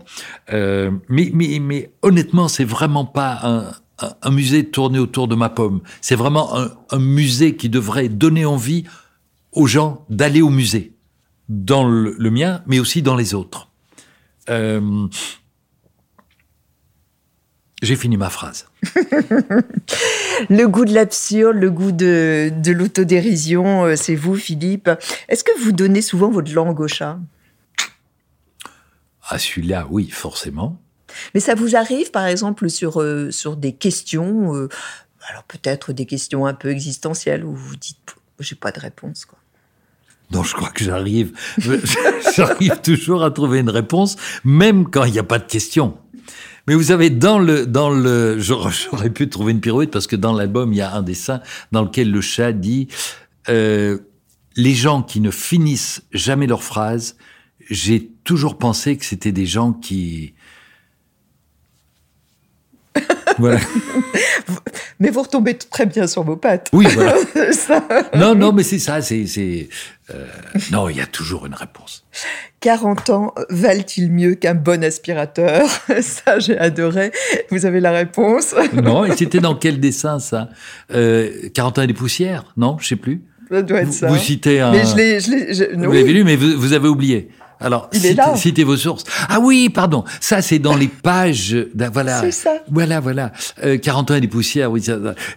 mais, 0.50 1.30
mais, 1.32 1.58
mais 1.60 1.90
honnêtement, 2.02 2.48
c'est 2.48 2.64
vraiment 2.64 3.04
pas 3.04 3.40
un 3.42 3.72
un 3.98 4.30
musée 4.30 4.64
tourné 4.70 4.98
autour 4.98 5.28
de 5.28 5.34
ma 5.34 5.48
pomme. 5.48 5.80
C'est 6.00 6.14
vraiment 6.14 6.56
un, 6.56 6.70
un, 6.90 6.98
musée 6.98 7.56
qui 7.56 7.68
devrait 7.68 8.08
donner 8.08 8.44
envie 8.44 8.84
aux 9.52 9.66
gens 9.66 10.04
d'aller 10.08 10.40
au 10.42 10.50
musée, 10.50 10.92
dans 11.48 11.86
le, 11.88 12.14
le, 12.18 12.30
mien, 12.30 12.62
mais 12.66 12.78
aussi 12.78 13.02
dans 13.02 13.16
les 13.16 13.34
autres. 13.34 13.68
Euh, 14.50 15.08
J'ai 17.82 17.96
fini 17.96 18.16
ma 18.16 18.30
phrase. 18.30 18.68
le 20.48 20.64
goût 20.66 20.84
de 20.84 20.94
l'absurde, 20.94 21.56
le 21.56 21.70
goût 21.70 21.92
de, 21.92 22.52
de 22.54 22.72
l'autodérision, 22.72 23.84
euh, 23.84 23.96
c'est 23.96 24.16
vous, 24.16 24.36
Philippe. 24.36 24.90
Est-ce 25.28 25.44
que 25.44 25.62
vous 25.62 25.72
donnez 25.72 26.02
souvent 26.02 26.30
votre 26.30 26.52
langue 26.52 26.80
au 26.80 26.88
chat? 26.88 27.18
À 29.28 29.38
celui-là, 29.38 29.86
oui, 29.90 30.08
forcément. 30.08 30.80
Mais 31.34 31.40
ça 31.40 31.54
vous 31.54 31.76
arrive, 31.76 32.10
par 32.10 32.26
exemple, 32.26 32.70
sur, 32.70 33.00
euh, 33.00 33.30
sur 33.30 33.56
des 33.56 33.72
questions, 33.72 34.54
euh, 34.54 34.68
alors 35.28 35.44
peut-être 35.44 35.92
des 35.92 36.06
questions 36.06 36.46
un 36.46 36.54
peu 36.54 36.70
existentielles, 36.70 37.44
où 37.44 37.54
vous 37.54 37.76
dites, 37.76 37.98
j'ai 38.40 38.56
pas 38.56 38.72
de 38.72 38.80
réponse, 38.80 39.24
quoi. 39.24 39.38
Non, 40.30 40.42
je 40.42 40.54
crois 40.54 40.68
que 40.68 40.84
j'arrive, 40.84 41.32
j'arrive 42.36 42.80
toujours 42.82 43.24
à 43.24 43.30
trouver 43.30 43.60
une 43.60 43.70
réponse, 43.70 44.16
même 44.44 44.90
quand 44.90 45.04
il 45.04 45.12
n'y 45.12 45.18
a 45.18 45.24
pas 45.24 45.38
de 45.38 45.46
question. 45.46 45.96
Mais 46.66 46.74
vous 46.74 46.82
savez, 46.82 47.08
dans 47.08 47.38
le, 47.38 47.64
dans 47.64 47.88
le, 47.88 48.38
j'aurais 48.38 49.08
pu 49.08 49.30
trouver 49.30 49.52
une 49.52 49.60
pirouette 49.62 49.90
parce 49.90 50.06
que 50.06 50.16
dans 50.16 50.34
l'album, 50.34 50.74
il 50.74 50.76
y 50.76 50.82
a 50.82 50.94
un 50.94 51.02
dessin 51.02 51.40
dans 51.72 51.82
lequel 51.82 52.10
le 52.10 52.20
chat 52.20 52.52
dit, 52.52 52.88
euh, 53.48 53.98
les 54.54 54.74
gens 54.74 55.02
qui 55.02 55.20
ne 55.20 55.30
finissent 55.30 56.02
jamais 56.12 56.46
leur 56.46 56.62
phrase, 56.62 57.16
j'ai 57.70 58.10
toujours 58.22 58.58
pensé 58.58 58.98
que 58.98 59.06
c'était 59.06 59.32
des 59.32 59.46
gens 59.46 59.72
qui, 59.72 60.34
voilà. 63.38 63.58
mais 65.00 65.10
vous 65.10 65.22
retombez 65.22 65.54
très 65.54 65.86
bien 65.86 66.06
sur 66.06 66.22
vos 66.22 66.36
pattes. 66.36 66.68
Oui, 66.72 66.86
voilà. 66.94 67.14
non, 68.16 68.34
non, 68.34 68.52
mais 68.52 68.62
c'est 68.62 68.78
ça, 68.78 69.00
c'est... 69.00 69.68
Euh, 70.10 70.26
non, 70.72 70.88
il 70.88 70.96
y 70.96 71.00
a 71.00 71.06
toujours 71.06 71.46
une 71.46 71.54
réponse. 71.54 72.04
40 72.60 73.10
ans 73.10 73.34
valent-ils 73.50 74.10
mieux 74.10 74.34
qu'un 74.34 74.54
bon 74.54 74.82
aspirateur? 74.82 75.68
Ça, 76.00 76.38
j'ai 76.38 76.58
adoré. 76.58 77.12
Vous 77.50 77.66
avez 77.66 77.78
la 77.80 77.92
réponse? 77.92 78.54
Non, 78.72 79.04
et 79.04 79.14
c'était 79.16 79.38
dans 79.38 79.54
quel 79.54 79.80
dessin, 79.80 80.18
ça? 80.18 80.48
Euh, 80.92 81.50
40 81.52 81.78
ans 81.78 81.82
et 81.82 81.86
des 81.86 81.94
poussières? 81.94 82.44
Non, 82.56 82.78
je 82.80 82.88
sais 82.88 82.96
plus. 82.96 83.22
Ça 83.50 83.62
doit 83.62 83.80
être 83.80 83.88
vous, 83.88 83.92
ça. 83.92 84.08
Vous 84.08 84.16
citez 84.16 84.60
un... 84.60 84.72
Mais 84.72 84.84
je 84.86 84.96
l'ai... 84.96 85.20
Je. 85.20 85.76
Vous 85.76 85.92
l'avez 85.92 86.12
lu, 86.12 86.24
mais 86.24 86.36
vous, 86.36 86.58
vous 86.58 86.72
avez 86.72 86.88
oublié. 86.88 87.28
Alors, 87.60 87.88
Il 87.92 88.00
citez, 88.36 88.62
vos 88.64 88.76
sources. 88.76 89.04
Ah 89.28 89.40
oui, 89.40 89.68
pardon. 89.68 90.04
Ça, 90.20 90.42
c'est 90.42 90.58
dans 90.58 90.76
les 90.76 90.86
pages. 90.88 91.56
Voilà. 91.92 92.20
C'est 92.20 92.30
ça. 92.30 92.52
Voilà, 92.70 93.00
voilà. 93.00 93.32
Euh, 93.64 93.78
40 93.78 94.10
ans 94.10 94.14
et 94.14 94.20
des 94.20 94.28
poussières. 94.28 94.70
Oui, 94.70 94.82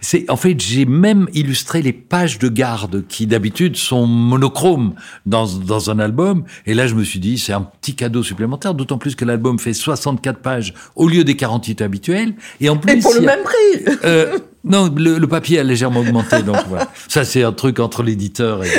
c'est. 0.02 0.30
En 0.30 0.36
fait, 0.38 0.60
j'ai 0.60 0.86
même 0.86 1.28
illustré 1.34 1.82
les 1.82 1.94
pages 1.94 2.38
de 2.40 2.48
garde 2.50 3.06
qui 3.08 3.26
d'habitude 3.28 3.76
sont 3.76 4.06
monochromes 4.06 4.94
dans 5.26 5.46
dans 5.48 5.90
un 5.90 6.00
album. 6.00 6.44
Et 6.66 6.74
là, 6.74 6.88
je 6.88 6.94
me 6.96 7.04
suis 7.04 7.20
dit, 7.20 7.38
c'est 7.40 7.54
un 7.54 7.62
petit 7.62 7.96
cadeau 7.96 8.24
supplémentaire. 8.24 8.74
D'autant 8.74 8.98
plus 8.98 9.16
que 9.16 9.26
l'album 9.26 9.58
fait 9.60 9.74
64 9.74 10.40
pages 10.40 10.74
au 10.96 11.08
lieu 11.08 11.24
des 11.24 11.36
48 11.36 11.82
habituels. 11.82 12.34
Et 12.60 12.70
en 12.70 12.78
plus, 12.78 12.94
Et 12.94 13.00
pour 13.00 13.14
le 13.14 13.20
a- 13.20 13.22
même 13.22 13.44
prix 13.44 13.96
euh, 14.06 14.38
non, 14.64 14.94
le, 14.96 15.18
le 15.18 15.28
papier 15.28 15.60
a 15.60 15.64
légèrement 15.64 16.02
augmenté, 16.02 16.44
donc 16.44 16.58
voilà. 16.68 16.90
Ça, 17.08 17.26
c'est 17.26 17.44
un 17.44 17.52
truc 17.54 17.80
entre 17.80 18.04
l'éditeur 18.04 18.64
et, 18.64 18.70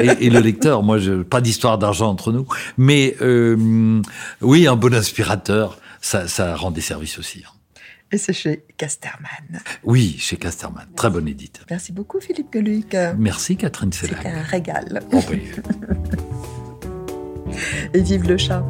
le- 0.00 0.04
et- 0.06 0.26
et 0.26 0.30
le 0.30 0.40
lecteur. 0.40 0.82
Moi, 0.82 0.98
je, 0.98 1.22
pas 1.22 1.40
d'histoire 1.40 1.78
d'argent 1.78 2.08
entre 2.08 2.32
nous, 2.32 2.46
mais 2.78 3.16
euh, 3.20 4.00
oui, 4.40 4.66
un 4.66 4.76
bon 4.76 4.94
aspirateur, 4.94 5.78
ça, 6.00 6.28
ça 6.28 6.54
rend 6.54 6.70
des 6.70 6.80
services 6.80 7.18
aussi. 7.18 7.42
hein. 7.46 7.50
Et 8.12 8.18
c'est 8.18 8.32
chez 8.32 8.64
Casterman. 8.76 9.60
Oui, 9.82 10.14
chez 10.20 10.36
Casterman, 10.36 10.86
très 10.94 11.10
bon 11.10 11.26
éditeur. 11.26 11.64
Merci 11.68 11.90
beaucoup, 11.92 12.20
Philippe 12.20 12.52
Gueluc. 12.52 12.96
Merci 13.18 13.56
Catherine 13.56 13.92
C'était 13.92 14.14
Sellac. 14.14 14.26
un 14.26 14.42
régal. 14.42 15.00
Ben, 15.10 15.20
Et 17.94 18.00
vive 18.02 18.28
le 18.28 18.36
chat. 18.36 18.64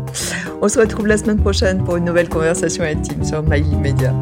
On 0.62 0.68
se 0.68 0.78
retrouve 0.78 1.06
la 1.06 1.18
semaine 1.18 1.40
prochaine 1.40 1.82
pour 1.84 1.96
une 1.96 2.04
nouvelle 2.04 2.28
conversation 2.28 2.84
intime 2.84 3.24
sur 3.24 3.42
Maïli 3.42 3.76
Media. 3.76 4.14